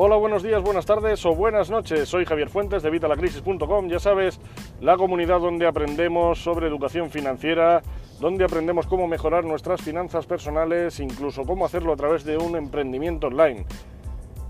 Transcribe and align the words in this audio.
Hola, 0.00 0.14
buenos 0.14 0.44
días, 0.44 0.62
buenas 0.62 0.86
tardes 0.86 1.26
o 1.26 1.34
buenas 1.34 1.70
noches. 1.70 2.08
Soy 2.08 2.24
Javier 2.24 2.48
Fuentes 2.50 2.84
de 2.84 2.90
Vitalacrisis.com. 2.90 3.88
Ya 3.88 3.98
sabes, 3.98 4.38
la 4.80 4.96
comunidad 4.96 5.40
donde 5.40 5.66
aprendemos 5.66 6.38
sobre 6.40 6.68
educación 6.68 7.10
financiera, 7.10 7.82
donde 8.20 8.44
aprendemos 8.44 8.86
cómo 8.86 9.08
mejorar 9.08 9.42
nuestras 9.42 9.82
finanzas 9.82 10.24
personales, 10.24 11.00
incluso 11.00 11.42
cómo 11.42 11.66
hacerlo 11.66 11.92
a 11.92 11.96
través 11.96 12.22
de 12.22 12.38
un 12.38 12.54
emprendimiento 12.54 13.26
online. 13.26 13.66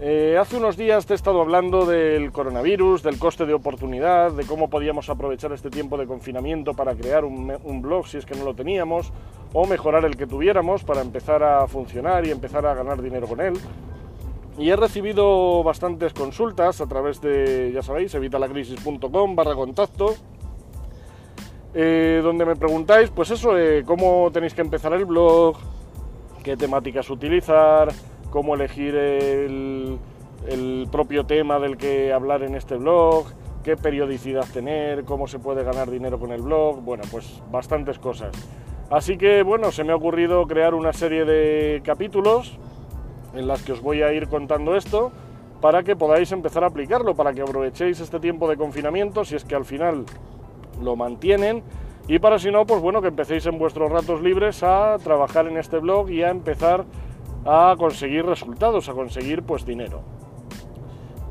Eh, 0.01 0.37
hace 0.39 0.59
unos 0.59 0.77
días 0.77 1.07
te 1.07 1.15
he 1.15 1.17
estado 1.17 1.41
hablando 1.41 1.87
del 1.87 2.31
coronavirus, 2.31 3.03
del 3.03 3.19
coste 3.19 3.47
de 3.47 3.55
oportunidad, 3.55 4.33
de 4.33 4.45
cómo 4.45 4.69
podíamos 4.69 5.09
aprovechar 5.09 5.53
este 5.53 5.71
tiempo 5.71 5.97
de 5.97 6.07
confinamiento 6.07 6.75
para 6.75 6.95
crear 6.95 7.25
un, 7.25 7.57
un 7.65 7.81
blog 7.81 8.07
si 8.07 8.19
es 8.19 8.27
que 8.27 8.35
no 8.35 8.45
lo 8.45 8.53
teníamos, 8.53 9.15
o 9.55 9.67
mejorar 9.67 10.05
el 10.05 10.15
que 10.15 10.27
tuviéramos 10.27 10.85
para 10.85 11.01
empezar 11.01 11.43
a 11.43 11.67
funcionar 11.67 12.27
y 12.27 12.33
empezar 12.33 12.67
a 12.67 12.75
ganar 12.75 13.01
dinero 13.01 13.27
con 13.27 13.41
él. 13.41 13.55
Y 14.59 14.71
he 14.71 14.77
recibido 14.77 15.63
bastantes 15.63 16.13
consultas 16.13 16.81
a 16.81 16.87
través 16.87 17.21
de, 17.21 17.71
ya 17.73 17.81
sabéis, 17.81 18.13
evitalacrisis.com 18.15 19.37
barra 19.37 19.55
contacto, 19.55 20.17
eh, 21.75 22.21
donde 22.25 22.45
me 22.45 22.57
preguntáis, 22.57 23.11
pues 23.11 23.31
eso, 23.31 23.57
eh, 23.57 23.85
cómo 23.87 24.31
tenéis 24.33 24.55
que 24.55 24.63
empezar 24.63 24.93
el 24.95 25.05
blog, 25.05 25.57
qué 26.43 26.57
temáticas 26.57 27.09
utilizar, 27.09 27.91
cómo 28.31 28.57
elegir 28.57 28.97
el, 28.97 29.97
el 30.49 30.89
propio 30.91 31.25
tema 31.25 31.61
del 31.61 31.77
que 31.77 32.13
hablar 32.13 32.43
en 32.43 32.57
este 32.57 32.75
blog, 32.75 33.27
qué 33.63 33.77
periodicidad 33.77 34.45
tener, 34.53 35.05
cómo 35.05 35.29
se 35.29 35.39
puede 35.39 35.63
ganar 35.63 35.89
dinero 35.89 36.19
con 36.19 36.33
el 36.33 36.43
blog, 36.43 36.83
bueno, 36.83 37.05
pues 37.13 37.41
bastantes 37.53 38.01
cosas. 38.01 38.33
Así 38.91 39.19
que 39.19 39.45
bueno, 39.45 39.71
se 39.71 39.85
me 39.85 39.93
ha 39.93 39.97
ocurrido 39.97 40.49
crear 40.49 40.75
una 40.75 40.93
serie 40.93 41.25
de 41.25 41.81
capítulos 41.85 42.59
en 43.35 43.47
las 43.47 43.63
que 43.63 43.73
os 43.73 43.81
voy 43.81 44.03
a 44.03 44.13
ir 44.13 44.29
contando 44.29 44.77
esto 44.77 45.13
para 45.61 45.83
que 45.83 45.97
podáis 45.97 46.31
empezar 46.33 46.65
a 46.65 46.69
aplicarlo, 46.69 47.15
para 47.15 47.33
que 47.33 47.43
aprovechéis 47.43 48.01
este 48.01 48.21
tiempo 48.21 48.49
de 48.49 48.57
confinamiento 48.57 49.25
si 49.25 49.37
es 49.37 49.45
que 49.45 49.55
al 49.55 49.65
final 49.65 50.05
lo 50.83 50.97
mantienen 50.97 51.63
y 52.07 52.19
para 52.21 52.39
si 52.39 52.51
no, 52.51 52.65
pues 52.65 52.81
bueno, 52.81 53.03
que 53.03 53.09
empecéis 53.09 53.45
en 53.47 53.59
vuestros 53.59 53.91
ratos 53.91 54.23
libres 54.23 54.63
a 54.63 54.97
trabajar 55.03 55.47
en 55.47 55.59
este 55.59 55.79
blog 55.79 56.09
y 56.11 56.23
a 56.23 56.31
empezar 56.31 56.87
a 57.45 57.75
conseguir 57.79 58.25
resultados, 58.25 58.89
a 58.89 58.95
conseguir 58.95 59.43
pues 59.43 59.67
dinero. 59.67 60.01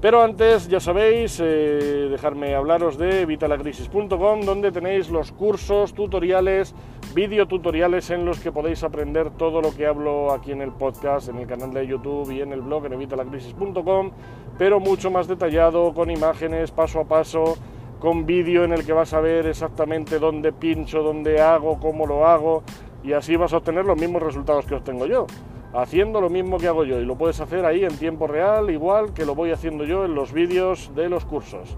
Pero 0.07 0.21
antes, 0.21 0.69
ya 0.69 0.79
sabéis, 0.79 1.37
eh, 1.43 2.07
dejarme 2.09 2.55
hablaros 2.55 2.97
de 2.97 3.25
vitalacrisis.com, 3.25 4.39
donde 4.39 4.71
tenéis 4.71 5.09
los 5.09 5.33
cursos, 5.33 5.93
tutoriales, 5.93 6.73
videotutoriales 7.13 8.09
en 8.11 8.23
los 8.23 8.39
que 8.39 8.53
podéis 8.53 8.85
aprender 8.85 9.31
todo 9.31 9.61
lo 9.61 9.75
que 9.75 9.85
hablo 9.85 10.31
aquí 10.31 10.53
en 10.53 10.61
el 10.61 10.71
podcast, 10.71 11.27
en 11.27 11.39
el 11.39 11.45
canal 11.45 11.73
de 11.73 11.85
YouTube 11.85 12.31
y 12.31 12.39
en 12.39 12.53
el 12.53 12.61
blog 12.61 12.85
en 12.85 12.93
evitalacrisis.com, 12.93 14.11
pero 14.57 14.79
mucho 14.79 15.11
más 15.11 15.27
detallado, 15.27 15.93
con 15.93 16.09
imágenes, 16.09 16.71
paso 16.71 17.01
a 17.01 17.03
paso, 17.03 17.57
con 17.99 18.25
vídeo 18.25 18.63
en 18.63 18.71
el 18.71 18.85
que 18.85 18.93
vas 18.93 19.13
a 19.13 19.19
ver 19.19 19.45
exactamente 19.45 20.19
dónde 20.19 20.53
pincho, 20.53 21.03
dónde 21.03 21.41
hago, 21.41 21.81
cómo 21.81 22.07
lo 22.07 22.25
hago, 22.25 22.63
y 23.03 23.11
así 23.11 23.35
vas 23.35 23.51
a 23.51 23.57
obtener 23.57 23.83
los 23.83 23.99
mismos 23.99 24.23
resultados 24.23 24.65
que 24.67 24.75
obtengo 24.75 25.05
yo 25.05 25.27
haciendo 25.73 26.21
lo 26.21 26.29
mismo 26.29 26.57
que 26.57 26.67
hago 26.67 26.83
yo 26.83 26.99
y 26.99 27.05
lo 27.05 27.17
puedes 27.17 27.39
hacer 27.39 27.65
ahí 27.65 27.83
en 27.83 27.97
tiempo 27.97 28.27
real, 28.27 28.69
igual 28.69 29.13
que 29.13 29.25
lo 29.25 29.35
voy 29.35 29.51
haciendo 29.51 29.83
yo 29.83 30.05
en 30.05 30.15
los 30.15 30.33
vídeos 30.33 30.91
de 30.95 31.09
los 31.09 31.25
cursos. 31.25 31.77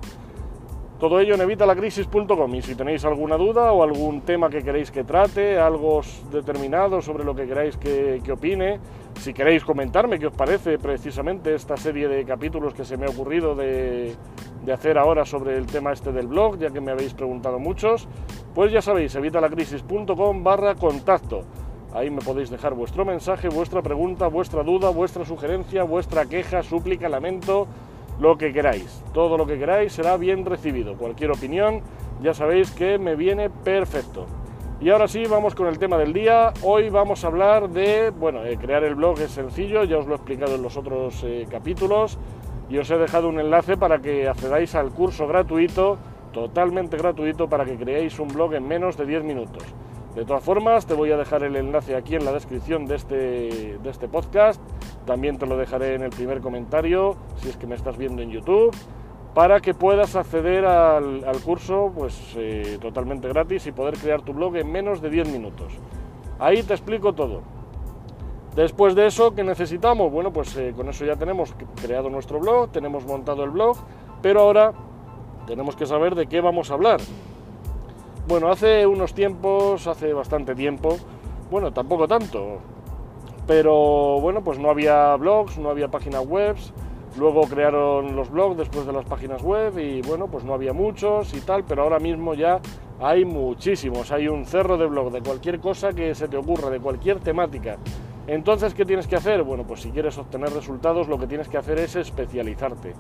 Todo 0.99 1.21
ello 1.21 1.35
en 1.35 1.39
evitalacrisis.com 1.39 2.55
y 2.55 2.61
si 2.61 2.75
tenéis 2.75 3.05
alguna 3.05 3.37
duda 3.37 3.71
o 3.71 3.83
algún 3.83 4.19
tema 4.19 4.49
que 4.49 4.61
queréis 4.61 4.91
que 4.91 5.05
trate, 5.05 5.57
algo 5.57 6.01
determinado 6.29 7.01
sobre 7.01 7.23
lo 7.23 7.33
que 7.33 7.47
queráis 7.47 7.77
que, 7.77 8.21
opine, 8.29 8.81
si 9.17 9.33
queréis 9.33 9.63
comentarme 9.63 10.19
qué 10.19 10.27
os 10.27 10.33
parece 10.33 10.77
precisamente 10.77 11.55
esta 11.55 11.77
serie 11.77 12.09
de 12.09 12.25
capítulos 12.25 12.73
que 12.73 12.83
se 12.83 12.97
me 12.97 13.05
ha 13.05 13.09
ocurrido 13.09 13.55
de, 13.55 14.14
hacer 14.73 14.97
ahora 14.97 15.25
sobre 15.25 15.55
el 15.55 15.67
tema 15.67 15.93
este 15.93 16.11
del 16.11 16.27
blog, 16.27 16.59
ya 16.59 16.69
que 16.69 16.81
me 16.81 16.91
habéis 16.91 17.14
preguntado 17.14 17.59
muchos, 17.59 18.09
pues 18.53 18.69
ya 18.69 18.81
sabéis, 18.81 19.15
evitalacrisis.com 19.15 20.43
barra 20.43 20.75
contacto. 20.75 21.45
Ahí 21.94 22.11
me 22.11 22.22
podéis 22.22 22.52
dejar 22.52 22.76
vuestro 22.76 23.04
mensaje, 23.04 23.50
vuestra 23.50 23.82
pregunta, 23.82 24.27
vuestra 24.27 24.64
duda, 24.64 24.89
vuestra 24.89 25.26
sugerencia, 25.26 25.83
vuestra 25.83 26.27
queja, 26.27 26.61
súplica, 26.61 27.10
lamento, 27.10 27.67
lo 28.20 28.38
que 28.38 28.54
queráis. 28.54 29.04
Todo 29.11 29.38
lo 29.38 29.48
que 29.48 29.58
queráis 29.58 29.94
será 29.94 30.16
bien 30.17 30.45
recibido. 30.45 30.95
Cualquier 30.95 31.32
opinión, 31.32 31.82
ya 32.22 32.36
sabéis 32.36 32.70
que 32.72 33.00
me 33.00 33.16
viene 33.16 33.50
perfecto. 33.50 34.27
Y 34.80 34.92
ahora 34.92 35.08
sí, 35.08 35.23
vamos 35.27 35.55
con 35.55 35.67
el 35.67 35.80
tema 35.80 35.98
del 35.98 36.14
día. 36.14 36.54
Hoy 36.61 36.89
vamos 36.89 37.23
a 37.23 37.27
hablar 37.27 37.70
de, 37.70 38.11
bueno, 38.11 38.45
eh, 38.45 38.58
crear 38.58 38.83
el 38.83 38.94
blog 38.94 39.20
es 39.20 39.32
sencillo, 39.32 39.83
ya 39.83 39.98
os 39.98 40.06
lo 40.06 40.14
he 40.14 40.17
explicado 40.17 40.56
en 40.56 40.61
los 40.61 40.77
otros 40.77 41.23
eh, 41.23 41.48
capítulos 41.50 42.20
y 42.70 42.77
os 42.77 42.89
he 42.92 42.98
dejado 42.98 43.30
un 43.30 43.39
enlace 43.39 43.77
para 43.77 44.00
que 44.00 44.27
accedáis 44.27 44.76
al 44.76 44.92
curso 44.92 45.27
gratuito, 45.27 45.98
totalmente 46.32 46.98
gratuito, 46.98 47.50
para 47.50 47.66
que 47.66 47.77
creéis 47.77 48.20
un 48.20 48.27
blog 48.27 48.54
en 48.54 48.67
menos 48.67 48.95
de 48.95 49.08
10 49.08 49.23
minutos. 49.23 49.64
De 50.15 50.25
todas 50.25 50.43
formas, 50.43 50.86
te 50.87 50.95
voy 50.95 51.11
a 51.11 51.17
dejar 51.17 51.43
el 51.43 51.55
enlace 51.55 51.95
aquí 51.95 52.15
en 52.15 52.25
la 52.25 52.31
descripción 52.31 52.86
de 52.86 52.95
este, 52.95 53.15
de 53.77 53.89
este 53.89 54.08
podcast. 54.08 54.59
También 55.05 55.37
te 55.37 55.45
lo 55.45 55.55
dejaré 55.55 55.95
en 55.95 56.02
el 56.02 56.09
primer 56.09 56.42
comentario, 56.42 57.15
si 57.37 57.49
es 57.49 57.58
que 57.58 57.67
me 57.67 57.75
estás 57.75 57.97
viendo 57.97 58.21
en 58.21 58.31
YouTube, 58.31 58.75
para 59.33 59.59
que 59.59 59.73
puedas 59.73 60.15
acceder 60.15 60.65
al, 60.65 61.23
curso 61.45 61.92
pues, 61.95 62.33
eh, 62.36 62.80
totalmente 62.81 63.27
gratis 63.27 63.67
y 63.67 63.71
poder 63.71 63.97
crear 63.97 64.21
tu 64.21 64.33
blog 64.33 64.55
en 64.58 64.71
menos 64.71 65.02
de 65.02 65.09
10 65.09 65.30
minutos. 65.31 65.73
Ahí 66.39 66.64
te 66.64 66.73
explico 66.73 67.14
todo. 67.14 67.41
Después 68.55 68.95
de 68.95 69.05
eso, 69.05 69.36
¿qué 69.36 69.43
necesitamos? 69.43 70.11
Bueno, 70.11 70.33
pues 70.33 70.55
eh, 70.58 70.73
con 70.76 70.89
eso 70.89 71.05
ya 71.05 71.15
tenemos 71.15 71.53
creado 71.81 72.09
nuestro 72.09 72.39
blog, 72.39 72.71
tenemos 72.71 73.05
montado 73.05 73.43
el 73.43 73.52
blog, 73.52 73.77
pero 74.21 74.41
ahora 74.41 74.73
tenemos 75.45 75.76
que 75.76 75.86
saber 75.86 76.15
de 76.15 76.27
qué 76.27 76.41
vamos 76.41 76.71
a 76.71 76.73
hablar. 76.73 76.99
Bueno, 78.29 78.51
hace 78.51 78.85
unos 78.85 79.15
tiempos, 79.15 79.87
hace 79.87 80.13
bastante 80.13 80.53
tiempo, 80.53 80.97
bueno, 81.49 81.73
tampoco 81.73 82.07
tanto, 82.07 82.59
pero 83.47 84.21
bueno, 84.21 84.43
pues 84.43 84.59
no 84.59 84.69
había 84.69 85.15
blogs, 85.15 85.57
no 85.57 85.71
había 85.71 85.87
páginas 85.87 86.27
web, 86.27 86.55
luego 87.17 87.41
crearon 87.47 88.15
los 88.15 88.29
blogs 88.29 88.55
después 88.55 88.85
de 88.85 88.93
las 88.93 89.05
páginas 89.05 89.41
web 89.41 89.79
y 89.79 90.03
bueno, 90.03 90.27
pues 90.27 90.43
no 90.43 90.53
había 90.53 90.73
muchos 90.73 91.33
y 91.33 91.41
tal, 91.41 91.63
pero 91.63 91.81
ahora 91.81 91.97
mismo 91.97 92.35
ya 92.35 92.59
hay 92.99 93.25
muchísimos, 93.25 94.11
hay 94.11 94.27
un 94.27 94.45
cerro 94.45 94.77
de 94.77 94.85
blog 94.85 95.11
de 95.11 95.21
cualquier 95.21 95.59
cosa 95.59 95.93
que 95.93 96.13
se 96.13 96.27
te 96.27 96.37
ocurra, 96.37 96.69
de 96.69 96.79
cualquier 96.79 97.19
temática. 97.19 97.77
Entonces, 98.27 98.75
¿qué 98.75 98.85
tienes 98.85 99.07
que 99.07 99.15
hacer? 99.15 99.41
Bueno, 99.41 99.63
pues 99.65 99.81
si 99.81 99.89
quieres 99.89 100.15
obtener 100.19 100.53
resultados, 100.53 101.07
lo 101.07 101.17
que 101.17 101.25
tienes 101.25 101.49
que 101.49 101.57
hacer 101.57 101.79
es 101.79 101.95
especializarte. 101.95 102.93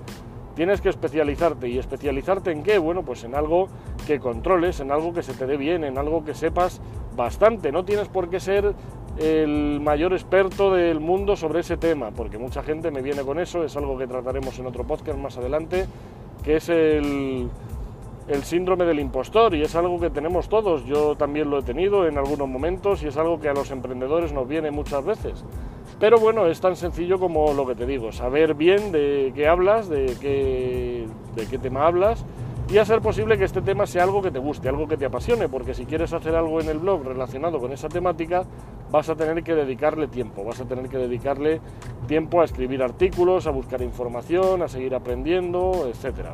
Tienes 0.55 0.81
que 0.81 0.89
especializarte. 0.89 1.69
¿Y 1.69 1.77
especializarte 1.77 2.51
en 2.51 2.63
qué? 2.63 2.77
Bueno, 2.77 3.03
pues 3.03 3.23
en 3.23 3.35
algo 3.35 3.67
que 4.05 4.19
controles, 4.19 4.79
en 4.79 4.91
algo 4.91 5.13
que 5.13 5.23
se 5.23 5.33
te 5.33 5.45
dé 5.45 5.57
bien, 5.57 5.83
en 5.83 5.97
algo 5.97 6.23
que 6.25 6.33
sepas 6.33 6.81
bastante. 7.15 7.71
No 7.71 7.85
tienes 7.85 8.07
por 8.07 8.29
qué 8.29 8.39
ser 8.39 8.73
el 9.17 9.79
mayor 9.81 10.13
experto 10.13 10.73
del 10.73 10.99
mundo 10.99 11.35
sobre 11.35 11.59
ese 11.59 11.77
tema, 11.77 12.11
porque 12.11 12.37
mucha 12.37 12.63
gente 12.63 12.91
me 12.91 13.01
viene 13.01 13.23
con 13.23 13.39
eso, 13.39 13.63
es 13.63 13.75
algo 13.75 13.97
que 13.97 14.07
trataremos 14.07 14.57
en 14.59 14.65
otro 14.67 14.85
podcast 14.85 15.17
más 15.17 15.37
adelante, 15.37 15.85
que 16.43 16.55
es 16.55 16.69
el, 16.69 17.49
el 18.29 18.43
síndrome 18.43 18.85
del 18.85 18.99
impostor 18.99 19.55
y 19.55 19.63
es 19.63 19.75
algo 19.75 19.99
que 19.99 20.09
tenemos 20.09 20.47
todos. 20.47 20.85
Yo 20.85 21.15
también 21.15 21.49
lo 21.49 21.59
he 21.59 21.63
tenido 21.63 22.07
en 22.07 22.17
algunos 22.17 22.47
momentos 22.47 23.03
y 23.03 23.07
es 23.07 23.17
algo 23.17 23.39
que 23.39 23.49
a 23.49 23.53
los 23.53 23.71
emprendedores 23.71 24.31
nos 24.31 24.47
viene 24.47 24.71
muchas 24.71 25.03
veces. 25.03 25.43
Pero 25.99 26.17
bueno, 26.17 26.47
es 26.47 26.61
tan 26.61 26.77
sencillo 26.77 27.19
como 27.19 27.53
lo 27.53 27.67
que 27.67 27.75
te 27.75 27.85
digo, 27.85 28.13
saber 28.13 28.53
bien 28.53 28.93
de 28.93 29.33
qué 29.35 29.47
hablas, 29.49 29.89
de 29.89 30.15
qué, 30.19 31.57
tema 31.61 31.85
hablas 31.85 32.25
y 32.71 32.77
hacer 32.77 33.01
posible 33.01 33.37
que 33.37 33.43
este 33.43 33.61
tema 33.61 33.85
sea 33.85 34.03
algo 34.03 34.21
que 34.21 34.31
te 34.31 34.39
guste, 34.39 34.69
algo 34.69 34.87
que 34.87 34.95
te 34.95 35.05
apasione, 35.05 35.49
porque 35.49 35.73
si 35.73 35.85
quieres 35.85 36.13
hacer 36.13 36.35
algo 36.35 36.61
en 36.61 36.69
el 36.69 36.77
blog 36.77 37.03
relacionado 37.03 37.59
con 37.59 37.73
esa 37.73 37.89
temática, 37.89 38.43
vas 38.91 39.09
a 39.09 39.15
tener 39.15 39.43
que 39.43 39.53
dedicarle 39.55 40.07
tiempo, 40.07 40.45
vas 40.45 40.61
a 40.61 40.65
tener 40.65 40.87
que 40.87 40.97
dedicarle 40.97 41.59
tiempo 42.07 42.41
a 42.41 42.45
escribir 42.45 42.81
artículos, 42.81 43.45
a 43.45 43.51
buscar 43.51 43.81
información, 43.81 44.61
a 44.61 44.69
seguir 44.69 44.95
aprendiendo, 44.95 45.89
etc. 45.89 46.29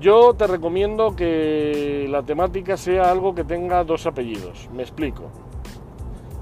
Yo 0.00 0.32
te 0.32 0.46
recomiendo 0.46 1.14
que 1.14 2.06
la 2.08 2.22
temática 2.22 2.78
sea 2.78 3.10
algo 3.10 3.34
que 3.34 3.44
tenga 3.44 3.84
dos 3.84 4.06
apellidos, 4.06 4.70
me 4.72 4.82
explico. 4.82 5.24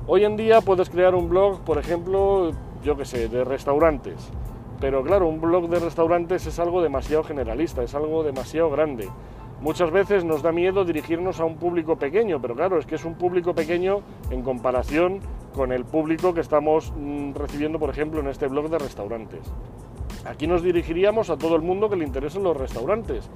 Hoy 0.08 0.25
en 0.25 0.37
día 0.37 0.61
puedes 0.61 0.88
crear 0.88 1.17
un 1.17 1.29
blog, 1.29 1.64
por 1.64 1.79
ejemplo, 1.79 2.53
yo 2.85 2.97
que 2.97 3.05
sé, 3.05 3.29
de 3.29 3.43
restaurantes. 3.43 4.31
Pero 4.81 5.03
claro, 5.03 5.26
un 5.26 5.41
blog 5.41 5.69
de 5.69 5.81
restaurantes 5.81 6.47
es 6.47 6.61
algo 6.61 6.81
demasiado 6.81 7.25
generalista, 7.25 7.82
es 7.82 7.93
algo 7.93 8.23
demasiado 8.23 8.70
grande. 8.70 9.08
Muchas 9.61 9.91
veces 9.91 10.25
nos 10.25 10.43
da 10.43 10.53
miedo 10.53 10.85
dirigirnos 10.85 11.41
a 11.41 11.44
un 11.44 11.56
público 11.56 11.97
pequeño, 11.97 12.41
pero 12.41 12.55
claro, 12.55 12.79
es 12.79 12.87
que 12.87 12.94
es 12.94 13.05
un 13.05 13.14
público 13.14 13.53
pequeño 13.53 14.03
en 14.31 14.43
comparación 14.43 15.19
con 15.53 15.73
el 15.73 15.85
público 15.85 16.32
que 16.32 16.41
estamos 16.41 16.93
mm, 16.97 17.32
recibiendo, 17.35 17.81
por 17.81 17.91
ejemplo, 17.91 18.20
en 18.20 18.29
este 18.29 18.47
blog 18.47 18.70
de 18.70 18.79
restaurantes. 18.79 19.41
Aquí 20.25 20.47
nos 20.47 20.62
dirigiríamos 20.62 21.31
a 21.31 21.37
todo 21.37 21.56
el 21.56 21.62
mundo 21.62 21.91
que 21.91 21.97
le 21.97 22.05
interesen 22.05 22.44
los 22.44 22.56
restaurantes, 22.56 23.29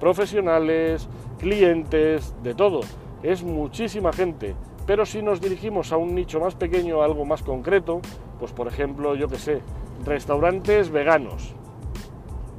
profesionales, 0.00 1.08
clientes, 1.38 2.34
de 2.42 2.54
todo. 2.54 2.80
Es 3.22 3.44
muchísima 3.44 4.12
gente. 4.12 4.56
Pero 4.86 5.04
si 5.04 5.20
nos 5.20 5.40
dirigimos 5.40 5.92
a 5.92 5.96
un 5.96 6.14
nicho 6.14 6.40
más 6.40 6.54
pequeño, 6.54 7.02
algo 7.02 7.24
más 7.24 7.42
concreto, 7.42 8.00
pues 8.38 8.52
por 8.52 8.68
ejemplo, 8.68 9.14
yo 9.16 9.28
que 9.28 9.38
sé, 9.38 9.60
restaurantes 10.04 10.90
veganos. 10.90 11.54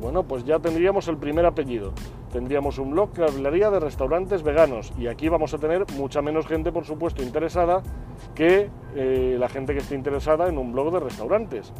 Bueno, 0.01 0.23
pues 0.23 0.43
ya 0.43 0.59
tendríamos 0.59 1.07
el 1.07 1.17
primer 1.17 1.45
apellido. 1.45 1.93
Tendríamos 2.31 2.77
un 2.77 2.91
blog 2.91 3.13
que 3.13 3.23
hablaría 3.23 3.71
de 3.71 3.79
restaurantes 3.79 4.43
veganos 4.43 4.91
y 4.99 5.07
aquí 5.07 5.29
vamos 5.29 5.53
a 5.53 5.57
tener 5.57 5.85
mucha 5.97 6.21
menos 6.21 6.45
gente, 6.45 6.71
por 6.71 6.85
supuesto, 6.85 7.23
interesada 7.23 7.81
que 8.35 8.69
eh, 8.95 9.37
la 9.39 9.47
gente 9.47 9.73
que 9.73 9.79
esté 9.79 9.95
interesada 9.95 10.49
en 10.49 10.57
un 10.57 10.73
blog 10.73 10.91
de 10.91 10.99
restaurantes. 10.99 11.71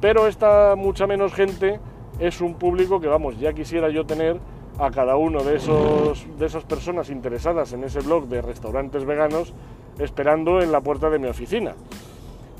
Pero 0.00 0.26
esta 0.26 0.76
mucha 0.76 1.06
menos 1.06 1.32
gente 1.32 1.80
es 2.18 2.42
un 2.42 2.54
público 2.54 3.00
que, 3.00 3.08
vamos, 3.08 3.40
ya 3.40 3.54
quisiera 3.54 3.88
yo 3.88 4.04
tener 4.04 4.38
a 4.78 4.90
cada 4.90 5.16
uno 5.16 5.42
de, 5.42 5.56
esos, 5.56 6.26
de 6.38 6.46
esas 6.46 6.64
personas 6.64 7.08
interesadas 7.08 7.72
en 7.72 7.84
ese 7.84 8.00
blog 8.00 8.26
de 8.26 8.42
restaurantes 8.42 9.04
veganos 9.04 9.54
esperando 9.98 10.60
en 10.60 10.72
la 10.72 10.80
puerta 10.80 11.10
de 11.10 11.18
mi 11.18 11.28
oficina. 11.28 11.74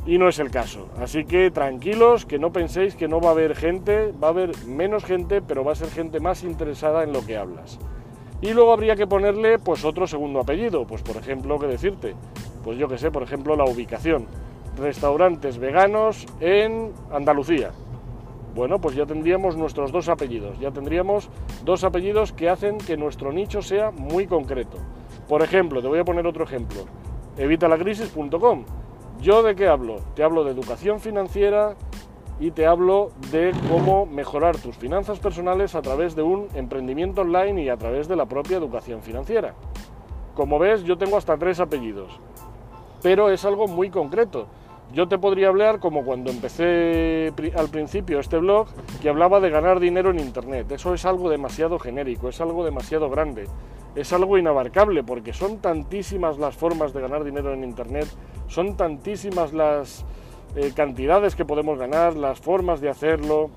Y 0.06 0.18
no 0.18 0.28
es 0.28 0.38
el 0.38 0.50
caso. 0.50 0.88
Así 1.00 1.24
que 1.24 1.50
tranquilos, 1.50 2.26
que 2.26 2.38
no 2.38 2.52
penséis 2.52 2.94
que 2.94 3.08
no 3.08 3.20
va 3.20 3.28
a 3.28 3.32
haber 3.32 3.56
gente, 3.56 4.12
va 4.12 4.28
a 4.28 4.30
haber 4.30 4.56
menos 4.66 5.04
gente, 5.04 5.40
pero 5.40 5.64
va 5.64 5.72
a 5.72 5.76
ser 5.76 5.88
gente 5.88 6.20
más 6.20 6.44
interesada 6.44 7.04
en 7.04 7.12
lo 7.12 7.24
que 7.24 7.36
hablas. 7.36 7.78
Y 8.42 8.52
luego 8.52 8.72
habría 8.74 8.96
que 8.96 9.06
ponerle 9.06 9.58
pues 9.58 9.84
otro 9.84 10.06
segundo 10.06 10.40
apellido, 10.40 10.86
pues 10.86 11.02
por 11.02 11.16
ejemplo, 11.16 11.58
¿qué 11.58 11.66
decirte? 11.66 12.14
Pues 12.62 12.76
yo 12.76 12.88
que 12.88 12.98
sé, 12.98 13.10
por 13.10 13.22
ejemplo, 13.22 13.56
la 13.56 13.64
ubicación. 13.64 14.26
Restaurantes 14.76 15.56
veganos 15.56 16.26
en 16.40 16.92
Andalucía. 17.10 17.70
Bueno, 18.54 18.80
pues 18.80 18.94
ya 18.94 19.06
tendríamos 19.06 19.56
nuestros 19.56 19.90
dos 19.90 20.08
apellidos, 20.08 20.58
ya 20.60 20.70
tendríamos 20.70 21.28
dos 21.64 21.82
apellidos 21.82 22.32
que 22.32 22.48
hacen 22.48 22.78
que 22.78 22.96
nuestro 22.96 23.32
nicho 23.32 23.62
sea 23.62 23.90
muy 23.90 24.26
concreto. 24.26 24.76
Por 25.28 25.42
ejemplo, 25.42 25.80
te 25.82 25.88
voy 25.88 25.98
a 25.98 26.04
poner 26.04 26.26
otro 26.26 26.44
ejemplo, 26.44 26.84
evitalacrisis.com. 27.36 28.64
¿Yo 29.20 29.42
de 29.42 29.54
qué 29.54 29.68
hablo? 29.68 29.96
Te 30.14 30.22
hablo 30.22 30.44
de 30.44 30.50
educación 30.50 31.00
financiera 31.00 31.74
y 32.40 32.50
te 32.50 32.66
hablo 32.66 33.10
de 33.30 33.52
cómo 33.70 34.06
mejorar 34.06 34.56
tus 34.56 34.76
finanzas 34.76 35.18
personales 35.18 35.74
a 35.74 35.82
través 35.82 36.16
de 36.16 36.22
un 36.22 36.48
emprendimiento 36.54 37.22
online 37.22 37.62
y 37.62 37.68
a 37.68 37.76
través 37.76 38.08
de 38.08 38.16
la 38.16 38.26
propia 38.26 38.56
educación 38.56 39.02
financiera. 39.02 39.54
Como 40.34 40.58
ves, 40.58 40.82
yo 40.82 40.98
tengo 40.98 41.16
hasta 41.16 41.38
tres 41.38 41.60
apellidos, 41.60 42.18
pero 43.02 43.30
es 43.30 43.44
algo 43.44 43.68
muy 43.68 43.90
concreto 43.90 44.46
yo 44.94 45.08
te 45.08 45.18
podría 45.18 45.48
hablar 45.48 45.80
como 45.80 46.04
cuando 46.04 46.30
empecé 46.30 47.32
al 47.56 47.68
principio 47.68 48.20
este 48.20 48.38
blog, 48.38 48.68
que 49.02 49.08
hablaba 49.08 49.40
de 49.40 49.50
ganar 49.50 49.80
dinero 49.80 50.10
en 50.10 50.20
Internet. 50.20 50.70
Eso 50.70 50.94
es 50.94 51.04
algo 51.04 51.28
demasiado 51.28 51.80
genérico, 51.80 52.28
es 52.28 52.40
algo 52.40 52.64
demasiado 52.64 53.10
grande, 53.10 53.48
es 53.96 54.12
algo 54.12 54.38
inabarcable, 54.38 55.02
porque 55.02 55.32
son 55.32 55.58
tantísimas 55.58 56.38
las 56.38 56.56
formas 56.56 56.94
de 56.94 57.00
ganar 57.00 57.24
dinero 57.24 57.52
en 57.52 57.64
Internet, 57.64 58.06
son 58.46 58.76
tantísimas 58.76 59.52
las 59.52 60.04
eh, 60.54 60.72
cantidades 60.76 61.34
que 61.34 61.44
podemos 61.44 61.76
ganar, 61.76 62.14
las 62.14 62.38
formas 62.40 62.80
de 62.80 62.88
hacerlo. 62.88 63.50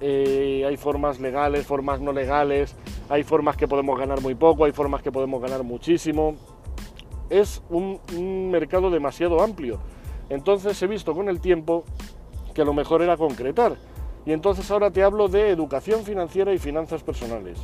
Eh, 0.00 0.64
hay 0.66 0.76
formas 0.76 1.20
legales, 1.20 1.64
formas 1.64 2.00
no 2.00 2.12
legales, 2.12 2.76
hay 3.08 3.22
formas 3.22 3.56
que 3.56 3.68
podemos 3.68 3.96
ganar 3.96 4.20
muy 4.20 4.34
poco, 4.34 4.64
hay 4.64 4.72
formas 4.72 5.00
que 5.00 5.12
podemos 5.12 5.40
ganar 5.40 5.62
muchísimo. 5.62 6.34
Es 7.30 7.62
un 7.70 8.50
mercado 8.50 8.90
demasiado 8.90 9.40
amplio 9.40 9.78
entonces 10.28 10.80
he 10.82 10.86
visto 10.86 11.14
con 11.14 11.28
el 11.28 11.40
tiempo 11.40 11.84
que 12.54 12.64
lo 12.64 12.72
mejor 12.72 13.02
era 13.02 13.16
concretar. 13.16 13.76
Y 14.24 14.32
entonces 14.32 14.70
ahora 14.70 14.90
te 14.90 15.02
hablo 15.02 15.28
de 15.28 15.50
educación 15.50 16.02
financiera 16.02 16.52
y 16.52 16.58
finanzas 16.58 17.02
personales. 17.02 17.58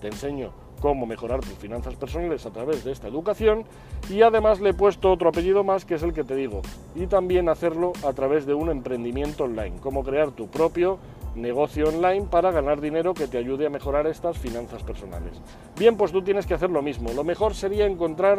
Te 0.00 0.08
enseño 0.08 0.52
cómo 0.80 1.06
mejorar 1.06 1.40
tus 1.40 1.54
finanzas 1.54 1.94
personales 1.94 2.44
a 2.44 2.50
través 2.50 2.84
de 2.84 2.92
esta 2.92 3.08
educación 3.08 3.64
y 4.10 4.22
además 4.22 4.60
le 4.60 4.70
he 4.70 4.74
puesto 4.74 5.10
otro 5.10 5.28
apellido 5.28 5.64
más 5.64 5.84
que 5.84 5.94
es 5.94 6.02
el 6.02 6.12
que 6.12 6.24
te 6.24 6.34
digo 6.34 6.60
y 6.94 7.06
también 7.06 7.48
hacerlo 7.48 7.92
a 8.06 8.12
través 8.12 8.46
de 8.46 8.54
un 8.54 8.68
emprendimiento 8.68 9.44
online, 9.44 9.76
cómo 9.80 10.04
crear 10.04 10.32
tu 10.32 10.48
propio 10.48 10.98
negocio 11.34 11.88
online 11.88 12.26
para 12.30 12.50
ganar 12.50 12.80
dinero 12.80 13.14
que 13.14 13.26
te 13.26 13.38
ayude 13.38 13.66
a 13.66 13.70
mejorar 13.70 14.06
estas 14.06 14.38
finanzas 14.38 14.82
personales. 14.82 15.40
Bien, 15.78 15.96
pues 15.96 16.12
tú 16.12 16.22
tienes 16.22 16.46
que 16.46 16.54
hacer 16.54 16.70
lo 16.70 16.82
mismo. 16.82 17.12
Lo 17.12 17.24
mejor 17.24 17.54
sería 17.54 17.86
encontrar 17.86 18.38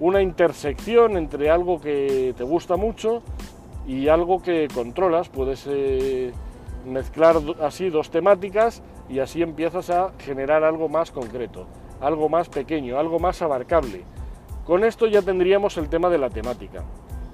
una 0.00 0.20
intersección 0.20 1.16
entre 1.16 1.50
algo 1.50 1.80
que 1.80 2.34
te 2.36 2.44
gusta 2.44 2.76
mucho 2.76 3.22
y 3.86 4.08
algo 4.08 4.42
que 4.42 4.68
controlas. 4.72 5.28
Puedes 5.28 5.66
eh, 5.68 6.32
mezclar 6.86 7.36
así 7.62 7.90
dos 7.90 8.10
temáticas 8.10 8.82
y 9.08 9.20
así 9.20 9.42
empiezas 9.42 9.90
a 9.90 10.12
generar 10.18 10.64
algo 10.64 10.88
más 10.88 11.10
concreto, 11.10 11.66
algo 12.00 12.28
más 12.28 12.48
pequeño, 12.48 12.98
algo 12.98 13.18
más 13.18 13.40
abarcable. 13.42 14.02
Con 14.64 14.84
esto 14.84 15.06
ya 15.06 15.22
tendríamos 15.22 15.76
el 15.76 15.88
tema 15.88 16.10
de 16.10 16.18
la 16.18 16.30
temática. 16.30 16.82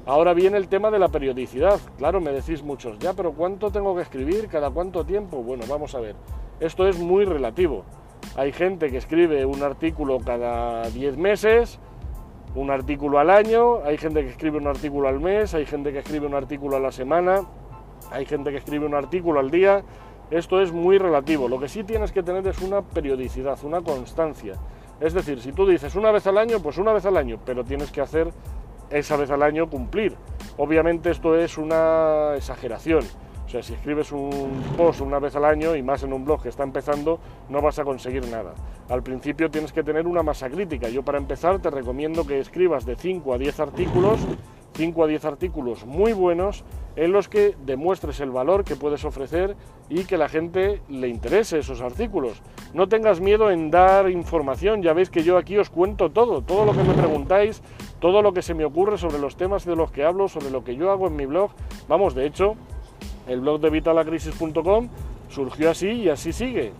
Ahora 0.05 0.35
viene 0.35 0.57
el 0.57 0.69
tema 0.69 0.91
de 0.91 0.99
la 0.99 1.09
periodicidad. 1.09 1.81
Claro, 1.97 2.21
me 2.21 2.33
decís 2.33 2.63
muchos, 2.63 2.99
ya, 2.99 3.15
pero 3.15 3.33
¿cuánto 3.33 3.71
tengo 3.71 3.95
que 3.95 4.03
escribir? 4.03 4.49
¿Cada 4.49 4.69
cuánto 4.71 5.05
tiempo? 5.05 5.43
Bueno, 5.43 5.65
vamos 5.69 5.95
a 5.95 6.01
ver. 6.01 6.17
Esto 6.61 6.89
es 6.89 6.99
muy 6.99 7.25
relativo. 7.25 7.85
Hay 8.37 8.53
gente 8.53 8.91
que 8.91 8.97
escribe 8.97 9.45
un 9.47 9.63
artículo 9.63 10.19
cada 10.19 10.89
10 10.91 11.17
meses, 11.17 11.79
un 12.55 12.71
artículo 12.71 13.19
al 13.19 13.31
año, 13.31 13.85
hay 13.85 13.97
gente 13.97 14.23
que 14.23 14.31
escribe 14.31 14.59
un 14.59 14.67
artículo 14.67 15.09
al 15.09 15.21
mes, 15.21 15.55
hay 15.55 15.67
gente 15.67 15.93
que 15.93 16.01
escribe 16.01 16.27
un 16.27 16.35
artículo 16.35 16.77
a 16.77 16.81
la 16.81 16.93
semana, 16.93 17.43
hay 18.11 18.27
gente 18.27 18.51
que 18.51 18.59
escribe 18.59 18.87
un 18.87 18.95
artículo 18.95 19.41
al 19.41 19.51
día. 19.51 19.83
Esto 20.31 20.61
es 20.61 20.73
muy 20.73 20.99
relativo. 20.99 21.49
Lo 21.49 21.59
que 21.59 21.69
sí 21.69 21.85
tienes 21.85 22.13
que 22.13 22.23
tener 22.23 22.47
es 22.47 22.61
una 22.61 22.83
periodicidad, 22.83 23.59
una 23.65 23.83
constancia. 23.83 24.55
Es 25.01 25.15
decir, 25.15 25.41
si 25.41 25.53
tú 25.53 25.67
dices 25.67 25.95
una 25.95 26.11
vez 26.11 26.27
al 26.27 26.39
año, 26.39 26.61
pues 26.61 26.79
una 26.79 26.93
vez 26.93 27.05
al 27.07 27.17
año, 27.17 27.39
pero 27.45 27.65
tienes 27.65 27.91
que 27.91 28.01
hacer 28.01 28.33
esa 28.91 29.17
vez 29.17 29.31
al 29.31 29.43
año 29.43 29.69
cumplir. 29.69 30.15
Obviamente 30.57 31.11
esto 31.11 31.37
es 31.37 31.59
una 31.59 32.35
exageración. 32.37 33.05
Sea, 33.53 33.63
si 33.63 33.75
escribes 33.75 34.11
un 34.13 34.63
post 34.79 35.03
una 35.03 35.19
vez 35.19 35.37
al 35.37 35.45
año 35.45 35.77
y 35.77 35.83
más 35.83 36.03
en 36.05 36.15
un 36.15 36.25
blog 36.25 36.43
que 36.43 36.49
está 36.49 36.63
empezando, 36.63 37.21
no 37.51 37.61
vas 37.61 37.79
a 37.79 37.85
conseguir 37.85 38.27
nada. 38.29 38.55
Al 38.89 39.03
principio 39.03 39.51
tienes 39.51 39.75
que 39.75 39.83
tener 39.83 40.07
una 40.07 40.23
masa 40.23 40.49
crítica. 40.49 40.89
Yo 40.89 41.03
para 41.03 41.19
empezar 41.19 41.61
te 41.61 41.69
recomiendo 41.69 42.27
que 42.27 42.41
escribas 42.41 42.87
de 42.87 42.97
5 42.97 43.35
a 43.35 43.37
10 43.37 43.61
artículos, 43.61 44.21
5 44.75 45.05
a 45.05 45.07
10 45.07 45.25
artículos 45.27 45.85
muy 45.85 46.15
buenos 46.15 46.65
en 46.97 47.13
los 47.13 47.29
que 47.29 47.55
demuestres 47.67 48.21
el 48.21 48.31
valor 48.31 48.65
que 48.65 48.75
puedes 48.75 49.05
ofrecer 49.05 49.55
y 49.91 50.05
que 50.05 50.17
la 50.17 50.31
gente 50.31 50.81
le 50.89 51.09
interese 51.09 51.59
esos 51.59 51.83
artículos. 51.83 52.41
No 52.73 52.89
tengas 52.89 53.21
miedo 53.21 53.51
en 53.51 53.71
dar 53.71 54.09
información, 54.09 54.83
ya 54.83 54.95
veis 54.95 55.11
que 55.11 55.25
yo 55.25 55.37
aquí 55.37 55.59
os 55.59 55.69
cuento 55.69 56.11
todo, 56.11 56.41
todo 56.41 56.65
lo 56.65 56.73
que 56.73 56.85
me 56.85 56.95
preguntáis, 56.95 57.61
todo 58.01 58.23
lo 58.23 58.33
que 58.33 58.41
se 58.41 58.55
me 58.55 58.65
ocurre 58.65 58.97
sobre 58.97 59.19
los 59.19 59.37
temas 59.37 59.67
de 59.67 59.77
los 59.77 59.93
que 59.93 60.05
hablo, 60.05 60.29
sobre 60.29 60.51
lo 60.51 60.65
que 60.65 60.75
yo 60.75 60.91
hago 60.91 61.07
en 61.07 61.17
mi 61.17 61.27
blog. 61.27 61.51
Vamos, 61.87 62.15
de 62.15 62.25
hecho, 62.25 62.57
el 63.27 63.41
blog 63.41 63.61
de 63.61 63.71
vitalacrisis.com 63.71 64.89
surgió 65.29 65.71
así 65.71 65.89
y 65.89 66.09
así 66.09 66.33
sigue. 66.33 66.73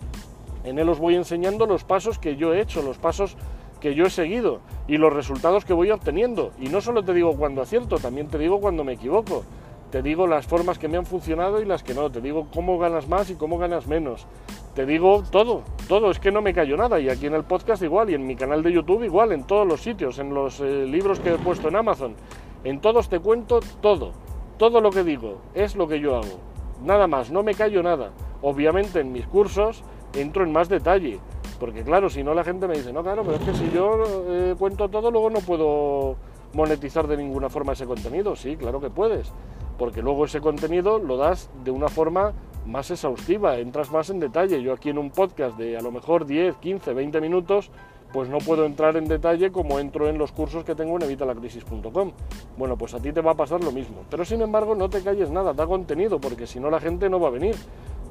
En 0.63 0.79
él 0.79 0.87
os 0.89 0.99
voy 0.99 1.15
enseñando 1.15 1.65
los 1.65 1.83
pasos 1.83 2.19
que 2.19 2.35
yo 2.35 2.53
he 2.53 2.61
hecho, 2.61 2.81
los 2.81 2.97
pasos 2.97 3.35
que 3.79 3.95
yo 3.95 4.05
he 4.05 4.09
seguido 4.09 4.61
y 4.87 4.97
los 4.97 5.11
resultados 5.11 5.65
que 5.65 5.73
voy 5.73 5.91
obteniendo. 5.91 6.51
Y 6.59 6.69
no 6.69 6.79
solo 6.79 7.03
te 7.03 7.13
digo 7.13 7.35
cuando 7.35 7.61
acierto, 7.61 7.97
también 7.97 8.27
te 8.27 8.37
digo 8.37 8.61
cuando 8.61 8.83
me 8.83 8.93
equivoco. 8.93 9.43
Te 9.91 10.01
digo 10.01 10.25
las 10.25 10.47
formas 10.47 10.79
que 10.79 10.87
me 10.87 10.97
han 10.97 11.05
funcionado 11.05 11.61
y 11.61 11.65
las 11.65 11.83
que 11.83 11.93
no. 11.93 12.09
Te 12.09 12.21
digo 12.21 12.47
cómo 12.53 12.79
ganas 12.79 13.07
más 13.07 13.29
y 13.29 13.35
cómo 13.35 13.57
ganas 13.57 13.85
menos. 13.85 14.25
Te 14.73 14.85
digo 14.85 15.23
todo, 15.29 15.63
todo. 15.87 16.09
Es 16.09 16.19
que 16.19 16.31
no 16.31 16.41
me 16.41 16.53
callo 16.53 16.77
nada. 16.77 16.99
Y 16.99 17.09
aquí 17.09 17.27
en 17.27 17.35
el 17.35 17.43
podcast 17.43 17.83
igual, 17.83 18.09
y 18.09 18.15
en 18.15 18.25
mi 18.25 18.35
canal 18.35 18.63
de 18.63 18.71
YouTube 18.71 19.03
igual, 19.03 19.33
en 19.33 19.43
todos 19.43 19.67
los 19.67 19.81
sitios, 19.81 20.17
en 20.17 20.33
los 20.33 20.61
eh, 20.61 20.85
libros 20.87 21.19
que 21.19 21.33
he 21.33 21.37
puesto 21.37 21.67
en 21.67 21.75
Amazon. 21.75 22.15
En 22.63 22.79
todos 22.79 23.09
te 23.09 23.19
cuento 23.19 23.59
todo. 23.81 24.13
Todo 24.63 24.79
lo 24.79 24.91
que 24.91 25.03
digo 25.03 25.39
es 25.53 25.75
lo 25.75 25.89
que 25.89 25.99
yo 25.99 26.15
hago. 26.15 26.39
Nada 26.85 27.05
más, 27.05 27.29
no 27.29 27.43
me 27.43 27.53
callo 27.53 27.83
nada. 27.83 28.11
Obviamente 28.41 29.01
en 29.01 29.11
mis 29.11 29.27
cursos 29.27 29.83
entro 30.13 30.45
en 30.45 30.53
más 30.53 30.69
detalle. 30.69 31.19
Porque 31.59 31.83
claro, 31.83 32.09
si 32.09 32.23
no 32.23 32.33
la 32.33 32.45
gente 32.45 32.65
me 32.65 32.75
dice, 32.75 32.93
no, 32.93 33.03
claro, 33.03 33.23
pero 33.23 33.35
es 33.35 33.43
que 33.43 33.53
si 33.55 33.69
yo 33.71 34.01
eh, 34.29 34.55
cuento 34.57 34.87
todo, 34.87 35.11
luego 35.11 35.29
no 35.29 35.41
puedo 35.41 36.15
monetizar 36.53 37.07
de 37.07 37.17
ninguna 37.17 37.49
forma 37.49 37.73
ese 37.73 37.85
contenido. 37.85 38.37
Sí, 38.37 38.55
claro 38.55 38.79
que 38.79 38.89
puedes. 38.89 39.33
Porque 39.77 40.01
luego 40.01 40.23
ese 40.23 40.39
contenido 40.39 40.97
lo 40.97 41.17
das 41.17 41.49
de 41.65 41.71
una 41.71 41.89
forma 41.89 42.31
más 42.65 42.89
exhaustiva, 42.89 43.57
entras 43.57 43.91
más 43.91 44.09
en 44.11 44.21
detalle. 44.21 44.63
Yo 44.63 44.71
aquí 44.71 44.91
en 44.91 44.97
un 44.97 45.11
podcast 45.11 45.57
de 45.57 45.75
a 45.75 45.81
lo 45.81 45.91
mejor 45.91 46.25
10, 46.25 46.55
15, 46.55 46.93
20 46.93 47.19
minutos 47.19 47.69
pues 48.13 48.29
no 48.29 48.37
puedo 48.37 48.65
entrar 48.65 48.95
en 48.95 49.05
detalle 49.05 49.51
como 49.51 49.79
entro 49.79 50.07
en 50.07 50.19
los 50.19 50.31
cursos 50.31 50.63
que 50.63 50.75
tengo 50.75 50.95
en 50.97 51.01
evitalacrisis.com. 51.01 52.11
Bueno, 52.55 52.77
pues 52.77 52.93
a 52.93 52.99
ti 52.99 53.11
te 53.11 53.21
va 53.21 53.31
a 53.31 53.35
pasar 53.35 53.63
lo 53.63 53.71
mismo. 53.71 54.03
Pero 54.09 54.23
sin 54.23 54.41
embargo, 54.41 54.75
no 54.75 54.87
te 54.87 55.01
calles 55.01 55.31
nada, 55.31 55.53
da 55.53 55.65
contenido, 55.65 56.21
porque 56.21 56.45
si 56.45 56.59
no 56.59 56.69
la 56.69 56.79
gente 56.79 57.09
no 57.09 57.19
va 57.19 57.29
a 57.29 57.31
venir. 57.31 57.55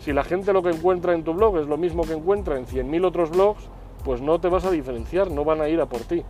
Si 0.01 0.13
la 0.13 0.25
gente 0.25 0.53
lo 0.53 0.61
que 0.61 0.71
encuentra 0.71 1.15
en 1.15 1.23
tu 1.23 1.33
blog 1.33 1.59
es 1.59 1.69
lo 1.69 1.77
mismo 1.77 2.03
que 2.03 2.15
encuentra 2.15 2.59
en 2.59 2.67
100.000 2.67 3.07
otros 3.07 3.31
blogs, 3.31 3.63
pues 4.05 4.21
no 4.21 4.41
te 4.41 4.49
vas 4.49 4.65
a 4.65 4.73
diferenciar, 4.73 5.31
no 5.31 5.45
van 5.45 5.61
a 5.61 5.69
ir 5.69 5.81
a 5.81 5.87
por 5.87 6.01
ti. 6.01 6.25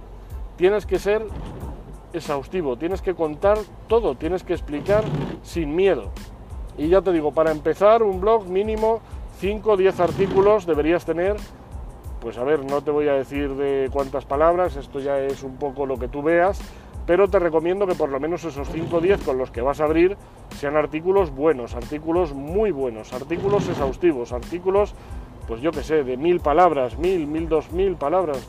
Tienes 0.57 0.85
que 0.85 0.99
ser 0.99 1.25
exhaustivo, 2.13 2.77
tienes 2.77 3.01
que 3.01 3.15
contar 3.15 3.57
todo, 3.89 4.15
tienes 4.17 4.43
que 4.43 4.53
explicar 4.53 5.03
sin 5.43 5.75
miedo. 5.75 6.11
Y 6.77 6.89
ya 6.89 7.01
te 7.01 7.11
digo, 7.11 7.33
para 7.33 7.51
empezar 7.51 8.03
un 8.03 8.21
blog 8.21 8.47
mínimo 8.47 9.01
5 9.39 9.73
o 9.73 9.77
10 9.79 10.01
artículos 10.01 10.67
deberías 10.67 11.07
tener 11.07 11.37
pues 12.23 12.39
a 12.39 12.45
ver, 12.45 12.65
no 12.65 12.83
te 12.83 12.93
voy 12.93 13.09
a 13.09 13.15
decir 13.15 13.51
de 13.57 13.91
cuántas 13.93 14.25
palabras, 14.25 14.77
esto 14.77 15.01
ya 15.01 15.19
es 15.19 15.43
un 15.43 15.57
poco 15.57 15.87
lo 15.87 15.99
que 15.99 16.07
tú 16.07 16.23
veas, 16.23 16.61
pero 17.05 17.29
te 17.29 17.41
recomiendo 17.41 17.85
que 17.85 17.97
por 17.97 18.11
lo 18.11 18.21
menos 18.21 18.45
esos 18.45 18.69
5 18.69 18.97
o 18.97 19.01
10 19.01 19.23
con 19.23 19.39
los 19.39 19.51
que 19.51 19.61
vas 19.61 19.81
a 19.81 19.85
abrir 19.85 20.17
sean 20.57 20.77
artículos 20.77 21.35
buenos, 21.35 21.75
artículos 21.75 22.33
muy 22.33 22.71
buenos, 22.71 23.13
artículos 23.13 23.69
exhaustivos, 23.69 24.33
artículos, 24.33 24.95
pues 25.49 25.61
yo 25.61 25.73
que 25.73 25.83
sé, 25.83 26.05
de 26.05 26.17
mil 26.17 26.39
palabras, 26.39 26.97
mil, 26.97 27.27
mil, 27.27 27.49
dos 27.49 27.73
mil 27.73 27.97
palabras, 27.97 28.49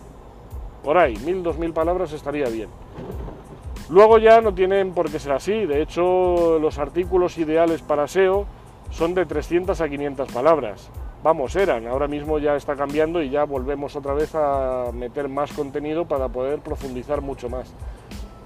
por 0.83 0.99
ahí, 0.99 1.17
mil, 1.25 1.41
dos 1.41 1.57
mil 1.57 1.73
palabras 1.73 2.13
estaría 2.13 2.49
bien. 2.49 2.69
Luego 3.89 4.19
ya 4.19 4.39
no 4.39 4.53
tienen 4.53 4.93
por 4.93 5.09
qué 5.11 5.17
ser 5.17 5.31
así, 5.31 5.65
de 5.65 5.81
hecho 5.81 6.59
los 6.59 6.77
artículos 6.77 7.39
ideales 7.39 7.81
para 7.81 8.07
SEO 8.07 8.45
son 8.91 9.15
de 9.15 9.25
300 9.25 9.81
a 9.81 9.89
500 9.89 10.31
palabras. 10.31 10.91
Vamos, 11.23 11.55
eran, 11.55 11.87
ahora 11.87 12.09
mismo 12.09 12.37
ya 12.37 12.57
está 12.57 12.75
cambiando 12.75 13.21
y 13.21 13.29
ya 13.29 13.45
volvemos 13.45 13.95
otra 13.95 14.13
vez 14.13 14.35
a 14.35 14.91
meter 14.93 15.29
más 15.29 15.53
contenido 15.53 16.05
para 16.05 16.27
poder 16.27 16.59
profundizar 16.59 17.21
mucho 17.21 17.49
más. 17.49 17.73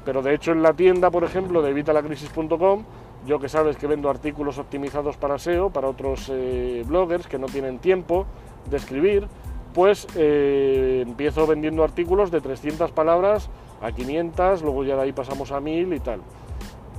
Pero 0.06 0.22
de 0.22 0.36
hecho 0.36 0.52
en 0.52 0.62
la 0.62 0.74
tienda, 0.74 1.10
por 1.10 1.24
ejemplo, 1.24 1.64
de 1.64 1.72
evitalacrisis.com, 1.72 2.84
yo 3.26 3.40
que 3.40 3.50
sabes 3.50 3.78
que 3.78 3.88
vendo 3.88 4.12
artículos 4.12 4.60
optimizados 4.60 5.18
para 5.18 5.40
SEO, 5.40 5.72
para 5.72 5.88
otros 5.88 6.32
eh, 6.32 6.84
bloggers 6.86 7.26
que 7.26 7.40
no 7.40 7.48
tienen 7.48 7.80
tiempo 7.80 8.28
de 8.70 8.78
escribir, 8.78 9.28
pues 9.74 10.08
eh, 10.16 11.04
empiezo 11.06 11.48
vendiendo 11.48 11.84
artículos 11.84 12.30
de 12.30 12.42
300 12.42 12.92
palabras 12.92 13.50
a 13.82 13.92
500, 13.92 14.62
luego 14.62 14.84
ya 14.84 14.96
de 14.96 15.02
ahí 15.02 15.14
pasamos 15.14 15.52
a 15.52 15.60
1000 15.60 15.94
y 15.94 16.00
tal. 16.00 16.22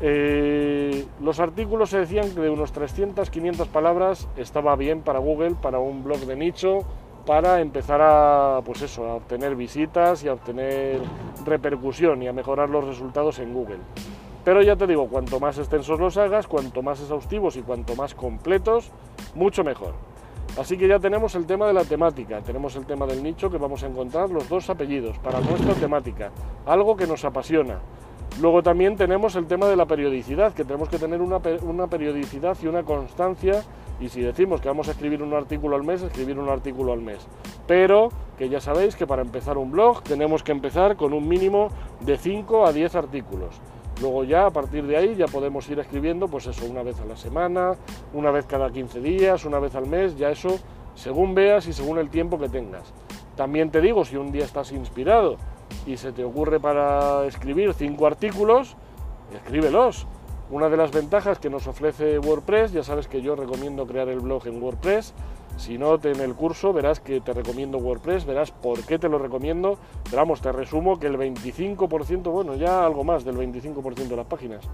Eh, 0.00 0.57
los 1.20 1.40
artículos 1.40 1.90
se 1.90 1.98
decían 1.98 2.30
que 2.30 2.40
de 2.40 2.50
unos 2.50 2.72
300, 2.72 3.28
500 3.28 3.68
palabras 3.68 4.28
estaba 4.36 4.76
bien 4.76 5.02
para 5.02 5.18
Google, 5.18 5.56
para 5.60 5.78
un 5.78 6.04
blog 6.04 6.18
de 6.20 6.36
nicho, 6.36 6.80
para 7.26 7.60
empezar 7.60 8.00
a, 8.00 8.60
pues 8.64 8.82
eso, 8.82 9.04
a 9.04 9.14
obtener 9.16 9.56
visitas 9.56 10.22
y 10.24 10.28
a 10.28 10.34
obtener 10.34 11.00
repercusión 11.44 12.22
y 12.22 12.28
a 12.28 12.32
mejorar 12.32 12.70
los 12.70 12.86
resultados 12.86 13.38
en 13.38 13.52
Google. 13.52 13.80
Pero 14.44 14.62
ya 14.62 14.76
te 14.76 14.86
digo, 14.86 15.08
cuanto 15.08 15.40
más 15.40 15.58
extensos 15.58 16.00
los 16.00 16.16
hagas, 16.16 16.46
cuanto 16.46 16.82
más 16.82 17.00
exhaustivos 17.00 17.56
y 17.56 17.62
cuanto 17.62 17.94
más 17.96 18.14
completos, 18.14 18.92
mucho 19.34 19.62
mejor. 19.64 19.92
Así 20.58 20.78
que 20.78 20.88
ya 20.88 20.98
tenemos 20.98 21.34
el 21.34 21.46
tema 21.46 21.66
de 21.66 21.72
la 21.72 21.84
temática, 21.84 22.40
tenemos 22.40 22.74
el 22.76 22.86
tema 22.86 23.06
del 23.06 23.22
nicho 23.22 23.50
que 23.50 23.58
vamos 23.58 23.82
a 23.82 23.88
encontrar 23.88 24.30
los 24.30 24.48
dos 24.48 24.70
apellidos 24.70 25.18
para 25.18 25.40
nuestra 25.40 25.74
temática, 25.74 26.30
algo 26.64 26.96
que 26.96 27.06
nos 27.06 27.24
apasiona. 27.24 27.78
Luego 28.40 28.62
también 28.62 28.96
tenemos 28.96 29.34
el 29.34 29.46
tema 29.46 29.66
de 29.66 29.76
la 29.76 29.86
periodicidad, 29.86 30.52
que 30.52 30.64
tenemos 30.64 30.88
que 30.88 30.98
tener 30.98 31.20
una, 31.20 31.40
una, 31.62 31.86
periodicidad 31.88 32.56
y 32.62 32.68
una 32.68 32.84
constancia, 32.84 33.64
y 34.00 34.08
si 34.08 34.20
decimos 34.20 34.60
que 34.60 34.68
vamos 34.68 34.86
a 34.88 34.92
escribir 34.92 35.22
un 35.22 35.34
artículo 35.34 35.74
al 35.74 35.82
mes, 35.82 36.02
escribir 36.02 36.38
un 36.38 36.48
artículo 36.48 36.92
al 36.92 37.00
mes. 37.00 37.26
Pero 37.66 38.10
que 38.38 38.48
ya 38.48 38.60
sabéis 38.60 38.94
que 38.94 39.08
para 39.08 39.22
empezar 39.22 39.58
un 39.58 39.72
blog 39.72 40.02
tenemos 40.04 40.44
que 40.44 40.52
empezar 40.52 40.96
con 40.96 41.12
un 41.12 41.26
mínimo 41.26 41.68
de 42.00 42.16
5 42.16 42.64
a 42.64 42.72
10 42.72 42.94
artículos. 42.94 43.60
Luego 44.00 44.22
ya 44.22 44.46
a 44.46 44.50
partir 44.50 44.86
de 44.86 44.96
ahí 44.96 45.16
ya 45.16 45.26
podemos 45.26 45.68
ir 45.68 45.80
escribiendo, 45.80 46.28
pues 46.28 46.46
eso, 46.46 46.64
una 46.66 46.84
vez 46.84 47.00
a 47.00 47.04
la 47.04 47.16
semana, 47.16 47.72
una 48.14 48.30
vez 48.30 48.46
cada 48.46 48.70
15 48.70 49.00
días, 49.00 49.44
una 49.44 49.58
vez 49.58 49.74
al 49.74 49.86
mes, 49.86 50.16
ya 50.16 50.30
eso 50.30 50.56
según 50.94 51.34
veas 51.34 51.66
y 51.66 51.72
según 51.72 51.98
el 51.98 52.08
tiempo 52.08 52.38
que 52.38 52.48
tengas. 52.48 52.92
También 53.34 53.70
te 53.70 53.80
digo, 53.80 54.04
si 54.04 54.16
un 54.16 54.30
día 54.30 54.44
estás 54.44 54.70
inspirado 54.70 55.36
y 55.86 55.96
se 55.96 56.12
te 56.12 56.24
ocurre 56.24 56.60
para 56.60 57.26
escribir 57.26 57.74
cinco 57.74 58.06
artículos, 58.06 58.76
escríbelos. 59.34 60.06
Una 60.50 60.68
de 60.70 60.78
las 60.78 60.90
ventajas 60.92 61.38
que 61.38 61.50
nos 61.50 61.66
ofrece 61.66 62.18
WordPress, 62.18 62.72
ya 62.72 62.82
sabes 62.82 63.06
que 63.06 63.20
yo 63.20 63.36
recomiendo 63.36 63.86
crear 63.86 64.08
el 64.08 64.20
blog 64.20 64.46
en 64.46 64.62
WordPress, 64.62 65.12
si 65.58 65.76
no, 65.76 65.98
en 66.00 66.20
el 66.20 66.34
curso 66.34 66.72
verás 66.72 67.00
que 67.00 67.20
te 67.20 67.32
recomiendo 67.32 67.78
WordPress, 67.78 68.24
verás 68.24 68.52
por 68.52 68.80
qué 68.84 68.96
te 68.96 69.08
lo 69.08 69.18
recomiendo. 69.18 69.76
Pero 70.04 70.18
vamos, 70.18 70.40
te 70.40 70.52
resumo 70.52 71.00
que 71.00 71.08
el 71.08 71.18
25%, 71.18 72.30
bueno, 72.30 72.54
ya 72.54 72.86
algo 72.86 73.02
más 73.02 73.24
del 73.24 73.36
25% 73.36 74.06
de 74.06 74.16
las 74.16 74.26
páginas, 74.26 74.64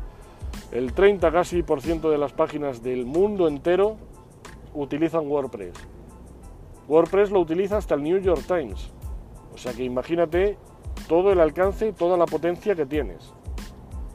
el 0.73 0.93
30 0.93 1.33
casi 1.33 1.63
por 1.63 1.81
ciento 1.81 2.11
de 2.11 2.19
las 2.19 2.35
páginas 2.35 2.83
del 2.83 3.07
mundo 3.07 3.49
entero 3.49 3.97
utilizan 4.75 5.27
WordPress. 5.27 5.73
WordPress 6.87 7.31
lo 7.31 7.41
utiliza 7.41 7.79
hasta 7.79 7.95
el 7.95 8.03
New 8.03 8.19
York 8.19 8.43
Times. 8.47 8.91
O 9.55 9.59
sea 9.59 9.73
que 9.73 9.85
imagínate 9.85 10.59
todo 11.09 11.33
el 11.33 11.41
alcance 11.41 11.89
y 11.89 11.93
toda 11.93 12.17
la 12.17 12.27
potencia 12.27 12.75
que 12.75 12.87
tienes. 12.87 13.33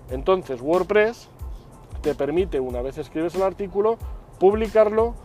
Entonces 0.10 0.62
WordPress 0.62 1.30
te 2.02 2.16
permite, 2.16 2.60
una 2.60 2.82
vez 2.82 2.98
escribes 2.98 3.36
el 3.36 3.44
artículo, 3.44 3.98
publicarlo 4.40 5.16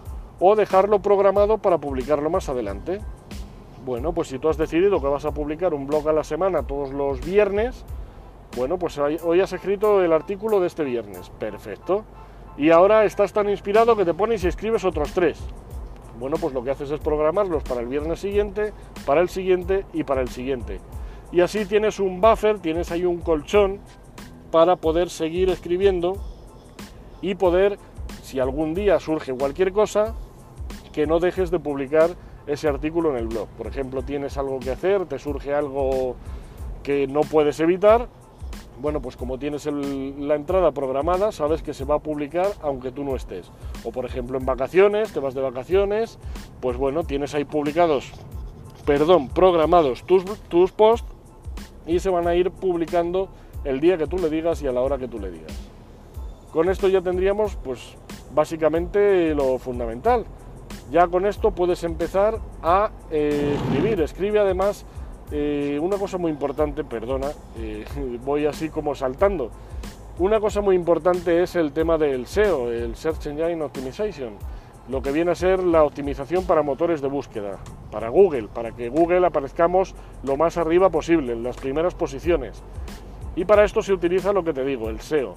o 0.41 0.57
dejarlo 0.57 1.01
programado 1.01 1.59
para 1.59 1.79
publicarlo 1.79 2.31
más 2.31 2.49
adelante. 2.49 3.01
Bueno, 3.85 4.13
pues 4.13 4.29
si 4.29 4.39
tú 4.39 4.49
has 4.49 4.57
decidido 4.57 5.01
que 5.01 5.07
vas 5.09 5.25
a 5.25 5.33
publicar 5.33 5.75
un 5.75 5.87
blog 5.87 6.09
a 6.09 6.13
la 6.13 6.25
semana 6.25 6.67
todos 6.67 6.91
los 6.91 7.25
viernes, 7.25 7.85
bueno, 8.57 8.79
pues 8.79 8.99
hoy 8.99 9.41
has 9.41 9.53
escrito 9.53 10.03
el 10.03 10.13
artículo 10.13 10.61
de 10.61 10.69
este 10.69 10.85
viernes. 10.85 11.31
Perfecto. 11.39 12.05
Y 12.57 12.71
ahora 12.71 13.05
estás 13.05 13.33
tan 13.33 13.49
inspirado 13.49 13.97
que 13.97 14.05
te 14.05 14.15
pones 14.15 14.45
y 14.45 14.49
escribes 14.49 14.85
otros 14.85 15.13
tres. 15.13 15.39
Bueno, 16.19 16.37
pues 16.41 16.55
lo 16.55 16.63
que 16.63 16.71
haces 16.71 16.91
es 16.91 17.01
programarlos 17.01 17.65
para 17.65 17.81
el 17.81 17.89
viernes 17.89 18.21
siguiente, 18.21 18.73
para 19.05 19.21
el 19.21 19.29
siguiente 19.29 19.85
y 19.93 20.05
para 20.05 20.21
el 20.21 20.29
siguiente. 20.29 20.79
Y 21.35 21.41
así 21.41 21.65
tienes 21.67 21.99
un 21.99 22.21
buffer, 22.21 22.61
tienes 22.61 22.93
ahí 22.93 23.05
un 23.05 23.19
colchón 23.19 23.81
para 24.53 24.77
poder 24.77 25.11
seguir 25.11 25.51
escribiendo 25.51 26.17
y 27.21 27.35
poder, 27.35 27.77
si 28.23 28.39
algún 28.39 28.73
día 28.73 29.01
surge 29.01 29.35
cualquier 29.35 29.73
cosa, 29.73 30.15
que 30.93 31.09
no 31.09 31.19
dejes 31.19 31.51
de 31.51 31.59
publicar 31.59 32.11
ese 32.47 32.69
artículo 32.69 33.11
en 33.11 33.17
el 33.17 33.27
blog. 33.27 33.49
Por 33.59 33.67
ejemplo, 33.67 34.03
tienes 34.03 34.39
algo 34.39 34.61
que 34.61 34.71
hacer, 34.71 35.07
te 35.07 35.19
surge 35.19 35.53
algo 35.53 36.15
que 36.85 37.09
no 37.09 37.23
puedes 37.23 37.59
evitar, 37.59 38.07
bueno, 38.81 39.03
pues 39.03 39.17
como 39.17 39.37
tienes 39.37 39.67
la 39.67 40.37
entrada 40.37 40.71
programada, 40.71 41.33
sabes 41.33 41.65
que 41.65 41.75
se 41.75 41.85
va 41.85 41.97
a 41.97 41.99
publicar 41.99 42.47
aunque 42.63 42.93
tú 42.93 43.03
no 43.03 43.17
estés. 43.17 43.51
O 43.83 43.91
por 43.91 44.05
ejemplo 44.05 44.39
en 44.39 44.47
vacaciones, 44.47 45.13
te 45.13 45.19
vas 45.19 45.35
de 45.35 45.41
vacaciones, 45.41 46.17
pues 46.61 46.77
bueno, 46.77 47.03
tienes 47.03 47.35
ahí 47.35 47.45
publicados, 47.45 48.13
perdón, 48.87 49.31
programados 49.31 50.05
tus, 50.05 50.25
tus 50.49 50.71
posts 50.71 51.14
y 51.87 51.99
se 51.99 52.11
van 52.11 52.27
a 52.27 52.35
ir 52.35 52.51
publicando 52.51 53.29
el 53.65 53.81
día 53.81 53.97
que 53.97 54.07
tú 54.07 54.19
le 54.19 54.31
digas 54.31 54.63
y 54.63 54.67
a 54.67 54.73
la 54.73 54.81
hora 54.81 54.99
que 54.99 55.09
tú 55.09 55.19
le 55.19 55.31
digas. 55.31 55.53
Con 56.53 56.69
esto 56.69 56.89
ya 56.89 57.01
tendríamos 57.01 57.57
pues 57.57 57.97
básicamente 58.35 59.35
lo 59.35 59.59
fundamental. 59.59 60.25
Ya 60.91 61.09
con 61.09 61.27
esto 61.27 61.51
puedes 61.51 61.83
empezar 61.85 62.39
a 62.63 62.91
eh, 63.11 63.57
escribir. 63.57 64.01
Escribe 64.01 64.39
además 64.39 64.85
eh, 65.33 65.79
una 65.81 65.97
cosa 65.97 66.19
muy 66.19 66.31
importante, 66.31 66.85
perdona, 66.85 67.29
eh, 67.59 67.85
voy 68.25 68.47
así 68.47 68.69
como 68.69 68.95
saltando. 68.95 69.51
Una 70.19 70.39
cosa 70.39 70.61
muy 70.61 70.77
importante 70.77 71.43
es 71.43 71.57
el 71.57 71.73
tema 71.73 71.99
del 71.99 72.27
SEO, 72.27 72.71
el 72.71 72.95
Search 72.95 73.27
Engine 73.27 73.61
Optimization, 73.63 74.35
lo 74.89 75.03
que 75.03 75.13
viene 75.13 75.31
a 75.31 75.35
ser 75.35 75.63
la 75.63 75.83
optimización 75.85 76.45
para 76.45 76.63
motores 76.63 77.01
de 77.01 77.09
búsqueda, 77.09 77.59
para 77.91 78.09
Google, 78.09 78.49
para 78.53 78.73
que 78.73 78.89
Google 78.89 79.27
aparezcamos 79.27 79.95
lo 80.23 80.37
más 80.37 80.57
arriba 80.57 80.91
posible, 80.91 81.33
en 81.33 81.43
las 81.43 81.57
primeras 81.57 81.95
posiciones. 81.95 82.63
Y 83.37 83.45
para 83.45 83.65
esto 83.65 83.83
se 83.83 83.93
utiliza 83.93 84.33
lo 84.33 84.45
que 84.45 84.53
te 84.53 84.65
digo, 84.65 84.91
el 84.91 85.01
SEO. 85.01 85.35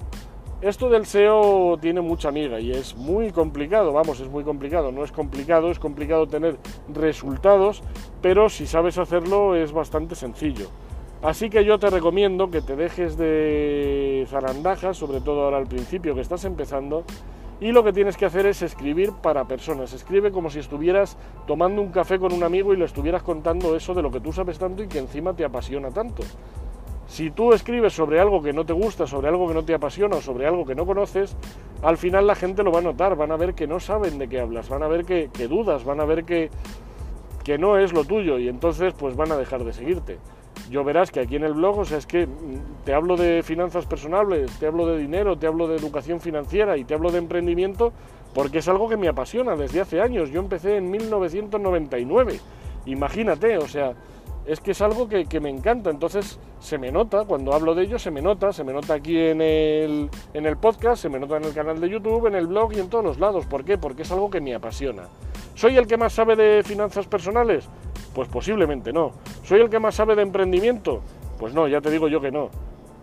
Esto 0.60 0.90
del 0.90 1.06
SEO 1.06 1.78
tiene 1.80 2.00
mucha 2.00 2.28
amiga 2.28 2.58
y 2.58 2.72
es 2.72 2.96
muy 2.96 3.30
complicado, 3.30 3.92
vamos, 3.92 4.18
es 4.18 4.28
muy 4.28 4.42
complicado, 4.42 4.90
no 4.90 5.04
es 5.04 5.12
complicado, 5.12 5.70
es 5.70 5.78
complicado 5.78 6.26
tener 6.26 6.56
resultados, 6.92 7.82
pero 8.20 8.48
si 8.48 8.66
sabes 8.66 8.98
hacerlo 8.98 9.54
es 9.54 9.72
bastante 9.72 10.16
sencillo. 10.16 10.68
Así 11.22 11.48
que 11.48 11.64
yo 11.64 11.78
te 11.78 11.90
recomiendo 11.90 12.50
que 12.50 12.60
te 12.60 12.76
dejes 12.76 13.16
de 13.16 14.26
zarandajas, 14.28 14.96
sobre 14.96 15.20
todo 15.20 15.44
ahora 15.44 15.58
al 15.58 15.66
principio 15.66 16.14
que 16.14 16.20
estás 16.20 16.44
empezando, 16.44 17.04
y 17.60 17.72
lo 17.72 17.82
que 17.82 17.92
tienes 17.92 18.16
que 18.16 18.24
hacer 18.24 18.46
es 18.46 18.62
escribir 18.62 19.12
para 19.12 19.46
personas. 19.46 19.92
Escribe 19.92 20.30
como 20.30 20.50
si 20.50 20.60
estuvieras 20.60 21.16
tomando 21.46 21.82
un 21.82 21.90
café 21.90 22.18
con 22.18 22.32
un 22.32 22.44
amigo 22.44 22.72
y 22.72 22.76
le 22.76 22.84
estuvieras 22.84 23.22
contando 23.22 23.74
eso 23.74 23.94
de 23.94 24.02
lo 24.02 24.10
que 24.10 24.20
tú 24.20 24.32
sabes 24.32 24.58
tanto 24.58 24.82
y 24.82 24.88
que 24.88 24.98
encima 24.98 25.34
te 25.34 25.44
apasiona 25.44 25.90
tanto. 25.90 26.22
Si 27.08 27.30
tú 27.30 27.52
escribes 27.52 27.94
sobre 27.94 28.20
algo 28.20 28.42
que 28.42 28.52
no 28.52 28.66
te 28.66 28.74
gusta, 28.74 29.06
sobre 29.06 29.28
algo 29.28 29.48
que 29.48 29.54
no 29.54 29.64
te 29.64 29.74
apasiona 29.74 30.16
o 30.16 30.20
sobre 30.20 30.46
algo 30.46 30.66
que 30.66 30.74
no 30.74 30.86
conoces, 30.86 31.36
al 31.82 31.96
final 31.96 32.26
la 32.26 32.34
gente 32.34 32.62
lo 32.62 32.70
va 32.70 32.80
a 32.80 32.82
notar, 32.82 33.16
van 33.16 33.32
a 33.32 33.36
ver 33.36 33.54
que 33.54 33.66
no 33.66 33.80
saben 33.80 34.18
de 34.18 34.28
qué 34.28 34.40
hablas, 34.40 34.68
van 34.68 34.82
a 34.82 34.88
ver 34.88 35.04
que, 35.04 35.28
dudas, 35.48 35.84
van 35.84 36.00
a 36.00 36.04
ver 36.04 36.24
que, 36.24 36.50
que 37.44 37.56
no 37.56 37.78
es 37.78 37.94
lo 37.94 38.04
tuyo 38.04 38.38
y 38.38 38.48
entonces 38.48 38.92
pues 38.92 39.16
van 39.16 39.32
a 39.32 39.36
dejar 39.36 39.64
de 39.64 39.72
seguirte. 39.72 40.18
Yo 40.70 40.84
verás 40.84 41.10
que 41.10 41.20
aquí 41.20 41.36
en 41.36 41.44
el 41.44 41.54
blog, 41.54 41.78
o 41.78 41.84
sea, 41.84 41.98
es 41.98 42.06
que 42.06 42.26
mm, 42.26 42.84
te 42.84 42.94
hablo 42.94 43.16
de 43.16 43.42
finanzas 43.42 43.86
personales, 43.86 44.50
te 44.58 44.66
hablo 44.66 44.86
de 44.86 44.98
dinero, 44.98 45.38
te 45.38 45.46
hablo 45.46 45.66
de 45.66 45.76
educación 45.76 46.20
financiera 46.20 46.76
y 46.76 46.84
te 46.84 46.94
hablo 46.94 47.10
de 47.10 47.18
emprendimiento 47.18 47.92
porque 48.34 48.58
es 48.58 48.68
algo 48.68 48.88
que 48.88 48.96
me 48.96 49.08
apasiona 49.08 49.56
desde 49.56 49.80
hace 49.80 50.00
años. 50.00 50.30
Yo 50.30 50.40
empecé 50.40 50.76
en 50.76 50.90
1999, 50.90 52.40
imagínate, 52.86 53.58
o 53.58 53.66
sea, 53.66 53.94
es 54.46 54.60
que 54.60 54.70
es 54.70 54.80
algo 54.80 55.08
que, 55.08 55.40
me 55.40 55.50
encanta, 55.50 55.90
entonces 55.90 56.38
se 56.58 56.78
me 56.78 56.90
nota, 56.90 57.24
cuando 57.26 57.52
hablo 57.52 57.74
de 57.74 57.84
ello 57.84 57.98
se 57.98 58.10
me 58.10 58.22
nota, 58.22 58.50
se 58.52 58.64
me 58.64 58.72
nota 58.72 58.94
aquí 58.94 59.18
en 59.18 59.42
el, 59.42 60.08
en 60.32 60.46
el 60.46 60.56
podcast, 60.56 61.02
se 61.02 61.10
me 61.10 61.18
nota 61.18 61.36
en 61.36 61.44
el 61.44 61.52
canal 61.52 61.78
de 61.80 61.88
YouTube, 61.88 62.26
en 62.26 62.34
el 62.34 62.46
blog 62.46 62.72
y 62.72 62.80
en 62.80 62.88
todos 62.88 63.04
los 63.04 63.18
lados. 63.18 63.44
¿Por 63.44 63.64
qué? 63.64 63.76
Porque 63.76 64.02
es 64.02 64.10
algo 64.10 64.30
que 64.30 64.40
me 64.40 64.54
apasiona. 64.54 65.04
¿Soy 65.54 65.76
el 65.76 65.86
que 65.86 65.98
más 65.98 66.14
sabe 66.14 66.34
de 66.34 66.62
finanzas 66.62 67.06
personales? 67.06 67.68
Pues 68.14 68.28
posiblemente 68.28 68.92
no. 68.92 69.12
¿Soy 69.44 69.60
el 69.60 69.70
que 69.70 69.78
más 69.78 69.94
sabe 69.94 70.16
de 70.16 70.22
emprendimiento? 70.22 71.02
Pues 71.38 71.54
no, 71.54 71.68
ya 71.68 71.80
te 71.80 71.90
digo 71.90 72.08
yo 72.08 72.20
que 72.20 72.30
no. 72.30 72.50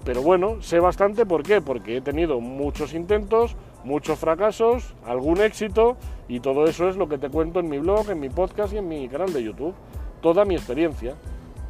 pero 0.03 0.21
bueno, 0.21 0.61
sé 0.61 0.79
bastante, 0.79 1.25
¿por 1.25 1.41
qué? 1.41 1.61
Porque 1.61 1.97
he 1.97 2.01
tenido 2.01 2.39
muchos 2.39 2.93
intentos, 2.93 3.55
muchos 3.83 4.19
fracasos, 4.19 4.93
algún 5.03 5.41
éxito, 5.41 5.97
y 6.27 6.39
todo 6.41 6.65
eso 6.65 6.87
es 6.87 6.95
lo 6.95 7.09
que 7.09 7.17
te 7.17 7.29
cuento 7.29 7.59
en 7.59 7.69
mi 7.69 7.79
blog, 7.79 8.11
en 8.11 8.19
mi 8.19 8.29
podcast 8.29 8.73
y 8.73 8.77
en 8.77 8.87
mi 8.87 9.09
canal 9.09 9.33
de 9.33 9.43
YouTube. 9.43 9.73
Toda 10.21 10.45
mi 10.45 10.55
experiencia. 10.55 11.15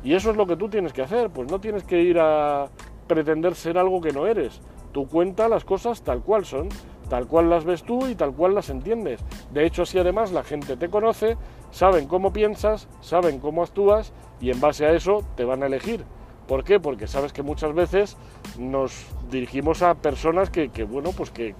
Y 0.03 0.13
eso 0.13 0.31
es 0.31 0.37
lo 0.37 0.45
que 0.45 0.57
tú 0.57 0.67
tienes 0.69 0.91
que 0.91 1.01
hacer, 1.01 1.29
pues 1.29 1.49
no 1.49 1.59
tienes 1.59 1.83
que 1.83 2.01
ir 2.01 2.19
a 2.19 2.67
pretender 3.07 3.55
ser 3.55 3.77
algo 3.77 4.01
que 4.01 4.11
no 4.11 4.27
eres. 4.27 4.59
Tú 4.91 5.07
cuenta 5.07 5.47
las 5.47 5.63
cosas 5.63 6.01
tal 6.03 6.21
cual 6.21 6.45
son, 6.45 6.69
tal 7.09 7.27
cual 7.27 7.49
las 7.49 7.63
ves 7.65 7.83
tú 7.83 8.07
y 8.07 8.15
tal 8.15 8.33
cual 8.33 8.53
las 8.53 8.69
entiendes. 8.69 9.21
De 9.51 9.65
hecho, 9.65 9.83
así 9.83 9.97
además 9.97 10.31
la 10.31 10.43
gente 10.43 10.77
te 10.77 10.89
conoce, 10.89 11.37
saben 11.75 12.07
cómo 12.07 12.31
piensas, 12.31 12.87
saben 13.01 13.39
cómo 13.39 13.61
actúas 13.61 14.13
y 14.39 14.49
en 14.49 14.61
base 14.61 14.85
a 14.85 14.93
eso 14.93 15.25
te 15.35 15.43
van 15.43 15.61
a 15.61 15.65
elegir. 15.65 16.05
¿Por 16.47 16.63
qué? 16.63 16.79
Porque 16.79 17.05
sabes 17.05 17.33
que 17.33 17.43
muchas 17.43 17.73
veces 17.73 18.15
nos 18.57 19.05
dirigimos 19.29 19.81
a 19.81 19.93
personas 19.95 20.49
que, 20.49 20.69
bueno, 20.85 21.11
pues 21.11 21.31
que 21.31 21.53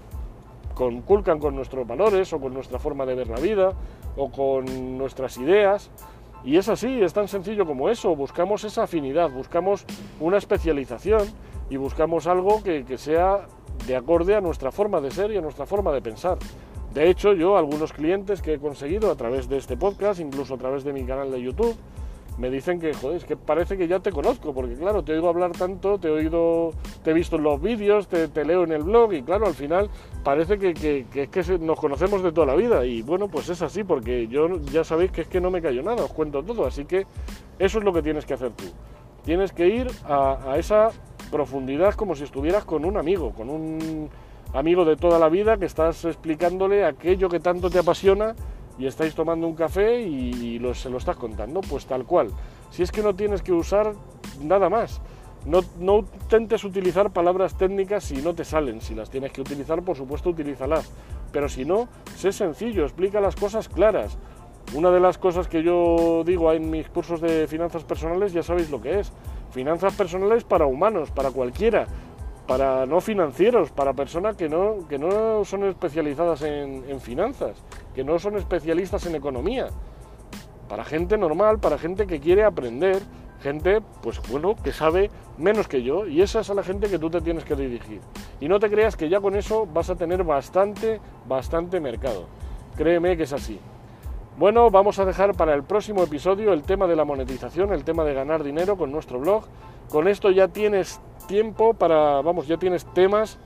conculcan 0.74 1.40
con 1.40 1.54
nuestros 1.54 1.86
valores 1.86 2.32
o 2.32 2.40
con 2.40 2.54
nuestra 2.54 2.80
forma 2.80 3.06
de 3.06 3.16
ver 3.16 3.28
la 3.28 3.42
vida 3.42 3.74
o 4.16 4.32
con 4.32 4.98
nuestras 4.98 5.38
ideas. 5.38 5.90
Y 6.46 6.56
es 6.56 6.70
así, 6.70 7.02
es 7.02 7.12
tan 7.12 7.28
sencillo 7.28 7.66
como 7.66 7.90
eso. 7.90 8.16
Buscamos 8.16 8.64
esa 8.64 8.84
afinidad, 8.84 9.30
buscamos 9.30 9.86
una 10.22 10.38
especialización 10.38 11.28
y 11.70 11.76
buscamos 11.76 12.26
algo 12.26 12.64
que, 12.64 12.86
que 12.86 12.98
sea 12.98 13.48
de 13.86 13.98
acorde 13.98 14.34
a 14.34 14.40
nuestra 14.40 14.72
forma 14.72 15.02
de 15.02 15.12
ser 15.12 15.32
y 15.32 15.38
a 15.38 15.42
nuestra 15.42 15.66
forma 15.66 15.92
de 15.92 16.02
pensar. 16.02 16.38
De 16.96 17.10
hecho, 17.10 17.34
yo, 17.34 17.58
algunos 17.58 17.92
clientes 17.92 18.42
que 18.42 18.54
he 18.54 18.58
conseguido 18.58 19.12
a 19.12 19.16
través 19.16 19.50
de 19.50 19.58
este 19.58 19.76
podcast, 19.76 20.22
incluso 20.22 20.54
a 20.54 20.58
través 20.58 20.86
de 20.86 20.94
mi 20.94 21.04
canal 21.04 21.30
de 21.30 21.42
YouTube, 21.42 21.76
me 22.38 22.50
dicen 22.50 22.80
que, 22.80 22.94
joder, 22.94 23.18
es 23.18 23.26
que 23.26 23.36
parece 23.36 23.78
que 23.78 23.90
ya 23.90 24.00
te 24.00 24.14
conozco, 24.14 24.54
porque 24.54 24.76
claro, 24.76 25.04
te 25.04 25.12
he 25.12 25.16
oído 25.16 25.28
hablar 25.28 25.52
tanto, 25.52 26.00
te 26.00 26.08
he 26.08 26.12
oído, 26.12 26.72
te 27.04 27.12
he 27.12 27.14
visto 27.14 27.36
en 27.36 27.44
los 27.44 27.62
vídeos, 27.62 28.08
te, 28.08 28.46
leo 28.46 28.64
en 28.64 28.72
el 28.72 28.84
blog 28.84 29.12
y 29.12 29.24
claro, 29.24 29.46
al 29.46 29.56
final 29.56 29.90
parece 30.24 30.58
que, 30.58 30.74
que, 30.74 31.06
que, 31.28 31.58
nos 31.60 31.78
conocemos 31.78 32.24
de 32.24 32.32
toda 32.32 32.48
la 32.48 32.56
vida 32.56 32.86
y 32.86 33.02
bueno, 33.02 33.28
pues 33.28 33.50
es 33.50 33.62
así, 33.62 33.84
porque 33.84 34.28
yo 34.30 34.58
ya 34.72 34.86
sabéis 34.86 35.12
que 35.12 35.20
es 35.20 35.28
que 35.28 35.42
no 35.42 35.52
me 35.52 35.62
callo 35.62 35.84
nada, 35.84 36.02
os 36.02 36.14
cuento 36.14 36.44
todo, 36.44 36.66
así 36.66 36.86
que 36.86 37.06
eso 37.60 37.80
es 37.80 37.84
lo 37.84 37.92
que 37.92 38.04
tienes 38.04 38.26
que 38.26 38.36
hacer 38.36 38.52
tú. 38.52 38.64
Tienes 39.26 39.52
que 39.52 39.68
ir 39.68 39.88
a 40.06 40.56
esa 40.58 40.92
profundidad 41.30 41.94
como 41.96 42.16
si 42.16 42.24
estuvieras 42.24 42.64
con 42.64 42.86
un 42.86 42.96
amigo, 42.96 43.34
con 43.34 43.50
un 43.50 44.10
amigo 44.54 44.86
de 44.86 44.96
toda 44.96 45.20
la 45.20 45.30
vida 45.30 45.58
que 45.58 45.66
estás 45.66 46.06
explicándole 46.06 46.86
aquello 46.86 47.30
que 47.30 47.40
tanto 47.40 47.70
te 47.70 47.80
apasiona 47.80 48.36
y 48.78 48.88
estáis 48.88 49.16
tomando 49.16 49.48
un 49.48 49.56
café 49.56 50.02
y, 50.02 50.60
se 50.74 50.90
lo 50.90 50.98
estás 50.98 51.16
contando, 51.16 51.62
pues 51.62 51.86
tal 51.86 52.06
cual. 52.06 52.30
Si 52.72 52.84
es 52.84 52.92
que 52.92 53.02
no 53.02 53.16
tienes 53.16 53.42
que 53.42 53.54
usar 53.54 53.94
nada 54.42 54.70
más. 54.70 55.02
No, 55.46 55.62
no, 55.80 56.00
intentes 56.00 56.64
utilizar 56.64 57.12
palabras 57.12 57.56
técnicas 57.56 58.04
si 58.04 58.16
no 58.16 58.34
te 58.34 58.44
salen. 58.44 58.82
Si 58.82 58.96
las 58.96 59.10
tienes 59.10 59.32
que 59.32 59.42
utilizar, 59.42 59.82
por 59.84 59.96
supuesto, 59.96 60.30
utilízalas. 60.30 60.92
Pero 61.32 61.48
si 61.48 61.66
no, 61.66 61.88
sé 62.16 62.32
sencillo, 62.32 62.84
explica 62.84 63.22
las 63.22 63.36
cosas 63.36 63.70
claras. 63.70 64.18
Una 64.74 64.90
de 64.90 65.00
las 65.00 65.20
cosas 65.20 65.48
que 65.48 65.62
yo 65.62 66.24
digo 66.26 66.52
en 66.52 66.70
mis 66.72 66.90
cursos 66.90 67.22
de 67.22 67.48
finanzas 67.48 67.84
personales, 67.84 68.34
ya 68.34 68.42
sabéis 68.42 68.72
lo 68.72 68.82
que 68.82 69.00
es. 69.00 69.12
Finanzas 69.52 69.94
personales 69.94 70.44
para 70.44 70.66
humanos, 70.66 71.12
para 71.12 71.30
cualquiera 71.30 71.88
para 72.48 72.86
no 72.86 73.02
financieros, 73.02 73.72
para 73.72 73.94
personas 73.94 74.36
que 74.36 74.50
no, 74.50 74.88
que 74.88 75.00
no 75.00 75.44
son 75.46 75.64
especializadas 75.66 76.42
en, 76.44 77.00
finanzas, 77.02 77.64
que 77.94 78.04
no 78.04 78.20
son 78.20 78.38
especialistas 78.38 79.06
en 79.06 79.16
economía, 79.16 79.68
para 80.70 80.84
gente 80.84 81.18
normal, 81.18 81.60
para 81.60 81.78
gente 81.78 82.08
que 82.08 82.20
quiere 82.20 82.44
aprender, 82.44 83.02
gente, 83.42 83.82
pues 84.02 84.22
bueno, 84.30 84.56
que 84.64 84.72
sabe 84.72 85.10
menos 85.38 85.68
que 85.68 85.84
yo, 85.84 86.08
y 86.08 86.22
esa 86.22 86.42
es 86.42 86.50
a 86.50 86.54
la 86.54 86.64
gente 86.64 86.88
que 86.88 87.00
tú 87.00 87.10
te 87.10 87.22
tienes 87.22 87.44
que 87.44 87.56
dirigir. 87.56 88.02
Y 88.40 88.48
no 88.48 88.60
te 88.60 88.70
creas 88.70 88.96
que 88.96 89.10
ya 89.10 89.20
con 89.20 89.36
eso 89.36 89.68
vas 89.72 89.90
a 89.90 89.96
tener 89.96 90.24
bastante, 90.24 91.00
bastante 91.28 91.80
mercado. 91.80 92.26
Créeme 92.76 93.18
que 93.18 93.24
es 93.24 93.34
así. 93.34 93.60
Bueno, 94.38 94.70
vamos 94.70 95.00
a 95.00 95.06
dejar 95.06 95.34
para 95.34 95.54
el 95.54 95.64
próximo 95.64 96.04
episodio 96.04 96.52
el 96.52 96.64
tema 96.64 96.88
de 96.88 96.96
la 96.96 97.06
monetización, 97.06 97.72
el 97.72 97.86
tema 97.86 98.04
de 98.04 98.14
ganar 98.14 98.44
dinero 98.44 98.76
con 98.76 98.92
nuestro 98.92 99.20
blog. 99.20 99.46
Con 99.90 100.10
esto 100.10 100.30
ya 100.30 100.50
tienes 100.50 101.00
tiempo 101.26 101.74
para, 101.74 102.22
vamos, 102.22 102.48
ya 102.48 102.58
tienes 102.58 102.86
temas 102.94 103.38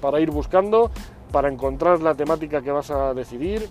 para 0.00 0.20
ir 0.20 0.30
buscando, 0.30 0.90
para 1.32 1.48
encontrar 1.48 2.00
la 2.00 2.14
temática 2.14 2.62
que 2.62 2.70
vas 2.70 2.90
a 2.90 3.14
decidir, 3.14 3.68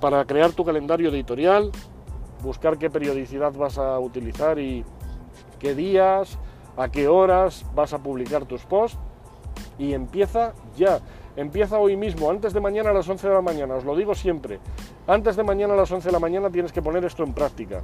para 0.00 0.24
crear 0.24 0.52
tu 0.52 0.64
calendario 0.64 1.08
editorial, 1.10 1.70
buscar 2.42 2.78
qué 2.78 2.90
periodicidad 2.90 3.52
vas 3.52 3.78
a 3.78 3.98
utilizar 3.98 4.58
y 4.58 4.84
qué 5.58 5.74
días, 5.74 6.38
a 6.76 6.88
qué 6.88 7.08
horas 7.08 7.64
vas 7.74 7.92
a 7.92 7.98
publicar 7.98 8.44
tus 8.44 8.64
posts 8.64 8.98
y 9.78 9.94
empieza 9.94 10.52
ya. 10.76 11.00
Empieza 11.36 11.78
hoy 11.78 11.96
mismo, 11.96 12.30
antes 12.30 12.54
de 12.54 12.60
mañana 12.60 12.90
a 12.90 12.92
las 12.94 13.08
11 13.08 13.28
de 13.28 13.34
la 13.34 13.42
mañana, 13.42 13.74
os 13.74 13.84
lo 13.84 13.94
digo 13.94 14.14
siempre. 14.14 14.58
Antes 15.06 15.36
de 15.36 15.42
mañana 15.42 15.74
a 15.74 15.76
las 15.76 15.90
11 15.92 16.08
de 16.08 16.12
la 16.12 16.18
mañana 16.18 16.50
tienes 16.50 16.72
que 16.72 16.80
poner 16.80 17.04
esto 17.04 17.24
en 17.24 17.34
práctica 17.34 17.82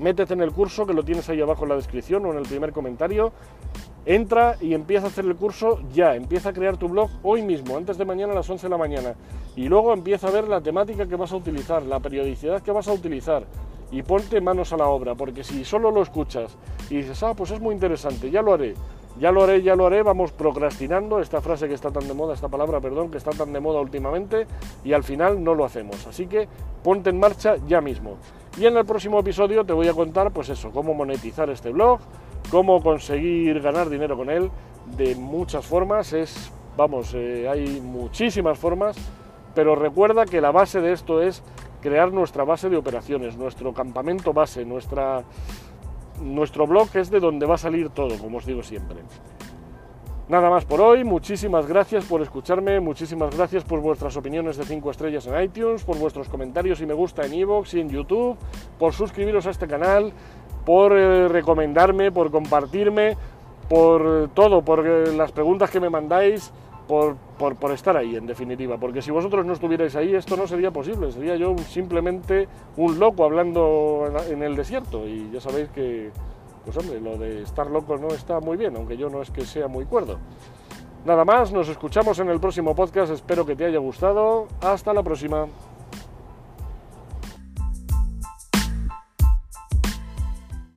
métete 0.00 0.34
en 0.34 0.40
el 0.40 0.52
curso 0.52 0.86
que 0.86 0.94
lo 0.94 1.04
tienes 1.04 1.28
ahí 1.28 1.40
abajo 1.40 1.64
en 1.64 1.70
la 1.70 1.76
descripción 1.76 2.24
o 2.26 2.32
en 2.32 2.38
el 2.38 2.44
primer 2.44 2.72
comentario. 2.72 3.32
Entra 4.06 4.56
y 4.60 4.72
empieza 4.72 5.06
a 5.06 5.08
hacer 5.10 5.26
el 5.26 5.36
curso 5.36 5.80
ya, 5.92 6.16
empieza 6.16 6.48
a 6.48 6.52
crear 6.52 6.76
tu 6.78 6.88
blog 6.88 7.10
hoy 7.22 7.42
mismo, 7.42 7.76
antes 7.76 7.98
de 7.98 8.04
mañana 8.04 8.32
a 8.32 8.36
las 8.36 8.48
11 8.48 8.66
de 8.66 8.70
la 8.70 8.78
mañana. 8.78 9.14
Y 9.56 9.68
luego 9.68 9.92
empieza 9.92 10.28
a 10.28 10.30
ver 10.30 10.48
la 10.48 10.60
temática 10.60 11.06
que 11.06 11.16
vas 11.16 11.32
a 11.32 11.36
utilizar, 11.36 11.82
la 11.82 12.00
periodicidad 12.00 12.62
que 12.62 12.72
vas 12.72 12.88
a 12.88 12.92
utilizar. 12.92 13.44
Y 13.92 14.02
ponte 14.02 14.40
manos 14.40 14.72
a 14.72 14.76
la 14.76 14.86
obra, 14.86 15.14
porque 15.14 15.42
si 15.42 15.64
solo 15.64 15.90
lo 15.90 16.02
escuchas 16.02 16.56
y 16.88 16.96
dices, 16.96 17.22
ah, 17.22 17.34
pues 17.34 17.50
es 17.50 17.60
muy 17.60 17.74
interesante, 17.74 18.30
ya 18.30 18.40
lo 18.40 18.54
haré, 18.54 18.74
ya 19.18 19.32
lo 19.32 19.42
haré, 19.42 19.62
ya 19.62 19.74
lo 19.74 19.86
haré, 19.86 20.02
vamos 20.02 20.32
procrastinando, 20.32 21.20
esta 21.20 21.40
frase 21.40 21.66
que 21.66 21.74
está 21.74 21.90
tan 21.90 22.06
de 22.06 22.14
moda, 22.14 22.34
esta 22.34 22.48
palabra, 22.48 22.80
perdón, 22.80 23.10
que 23.10 23.18
está 23.18 23.32
tan 23.32 23.52
de 23.52 23.60
moda 23.60 23.80
últimamente, 23.80 24.46
y 24.84 24.92
al 24.92 25.02
final 25.02 25.42
no 25.42 25.54
lo 25.54 25.64
hacemos. 25.64 26.06
Así 26.06 26.26
que 26.26 26.48
ponte 26.84 27.10
en 27.10 27.18
marcha 27.18 27.56
ya 27.66 27.80
mismo. 27.80 28.16
Y 28.58 28.66
en 28.66 28.76
el 28.76 28.84
próximo 28.84 29.18
episodio 29.18 29.64
te 29.64 29.72
voy 29.72 29.88
a 29.88 29.94
contar, 29.94 30.32
pues 30.32 30.48
eso, 30.48 30.70
cómo 30.70 30.94
monetizar 30.94 31.50
este 31.50 31.70
blog, 31.70 32.00
cómo 32.50 32.82
conseguir 32.82 33.60
ganar 33.60 33.88
dinero 33.88 34.16
con 34.16 34.30
él 34.30 34.50
de 34.96 35.14
muchas 35.14 35.66
formas. 35.66 36.12
Es, 36.12 36.50
vamos, 36.76 37.12
eh, 37.14 37.48
hay 37.48 37.80
muchísimas 37.80 38.58
formas, 38.58 38.96
pero 39.54 39.74
recuerda 39.74 40.24
que 40.24 40.40
la 40.40 40.50
base 40.50 40.80
de 40.80 40.92
esto 40.92 41.22
es 41.22 41.42
crear 41.80 42.12
nuestra 42.12 42.44
base 42.44 42.68
de 42.68 42.76
operaciones, 42.76 43.36
nuestro 43.36 43.72
campamento 43.72 44.32
base, 44.32 44.64
nuestra, 44.64 45.24
nuestro 46.20 46.66
blog 46.66 46.88
es 46.94 47.10
de 47.10 47.20
donde 47.20 47.46
va 47.46 47.54
a 47.54 47.58
salir 47.58 47.90
todo, 47.90 48.18
como 48.18 48.38
os 48.38 48.46
digo 48.46 48.62
siempre. 48.62 49.00
Nada 50.28 50.48
más 50.48 50.64
por 50.64 50.80
hoy, 50.80 51.02
muchísimas 51.02 51.66
gracias 51.66 52.04
por 52.04 52.22
escucharme, 52.22 52.78
muchísimas 52.78 53.36
gracias 53.36 53.64
por 53.64 53.80
vuestras 53.80 54.16
opiniones 54.16 54.56
de 54.56 54.64
5 54.64 54.90
estrellas 54.92 55.26
en 55.26 55.42
iTunes, 55.42 55.82
por 55.82 55.98
vuestros 55.98 56.28
comentarios 56.28 56.80
y 56.80 56.86
me 56.86 56.94
gusta 56.94 57.26
en 57.26 57.34
iVoox 57.34 57.74
y 57.74 57.80
en 57.80 57.88
YouTube, 57.88 58.36
por 58.78 58.92
suscribiros 58.92 59.48
a 59.48 59.50
este 59.50 59.66
canal, 59.66 60.12
por 60.64 60.92
eh, 60.96 61.26
recomendarme, 61.26 62.12
por 62.12 62.30
compartirme, 62.30 63.16
por 63.68 64.30
todo, 64.32 64.62
por 64.62 64.86
eh, 64.86 65.12
las 65.16 65.32
preguntas 65.32 65.68
que 65.68 65.80
me 65.80 65.90
mandáis, 65.90 66.52
por, 67.38 67.72
estar 67.72 67.96
ahí 67.96 68.16
en 68.16 68.26
definitiva, 68.26 68.78
porque 68.78 69.00
si 69.00 69.10
vosotros 69.10 69.46
no 69.46 69.52
estuvierais 69.52 69.94
ahí 69.94 70.14
esto 70.14 70.36
no 70.36 70.46
sería 70.46 70.70
posible, 70.70 71.12
sería 71.12 71.36
yo 71.36 71.56
simplemente 71.58 72.48
un 72.76 72.98
loco 72.98 73.24
hablando 73.24 74.12
en 74.28 74.42
el 74.42 74.56
desierto 74.56 75.06
y 75.06 75.30
ya 75.32 75.40
sabéis 75.40 75.68
que 75.70 76.10
pues 76.64 76.76
hombre, 76.76 77.00
lo 77.00 77.16
de 77.16 77.42
estar 77.42 77.68
loco 77.70 77.96
no 77.96 78.08
está 78.08 78.40
muy 78.40 78.56
bien, 78.56 78.76
aunque 78.76 78.96
yo 78.96 79.08
no 79.08 79.22
es 79.22 79.30
que 79.30 79.46
sea 79.46 79.68
muy 79.68 79.86
cuerdo. 79.86 80.18
Nada 81.04 81.24
más, 81.24 81.50
nos 81.50 81.68
escuchamos 81.68 82.18
en 82.18 82.28
el 82.28 82.40
próximo 82.40 82.74
podcast, 82.74 83.12
espero 83.12 83.46
que 83.46 83.56
te 83.56 83.64
haya 83.64 83.78
gustado, 83.78 84.48
hasta 84.60 84.92
la 84.92 85.02
próxima. 85.02 85.46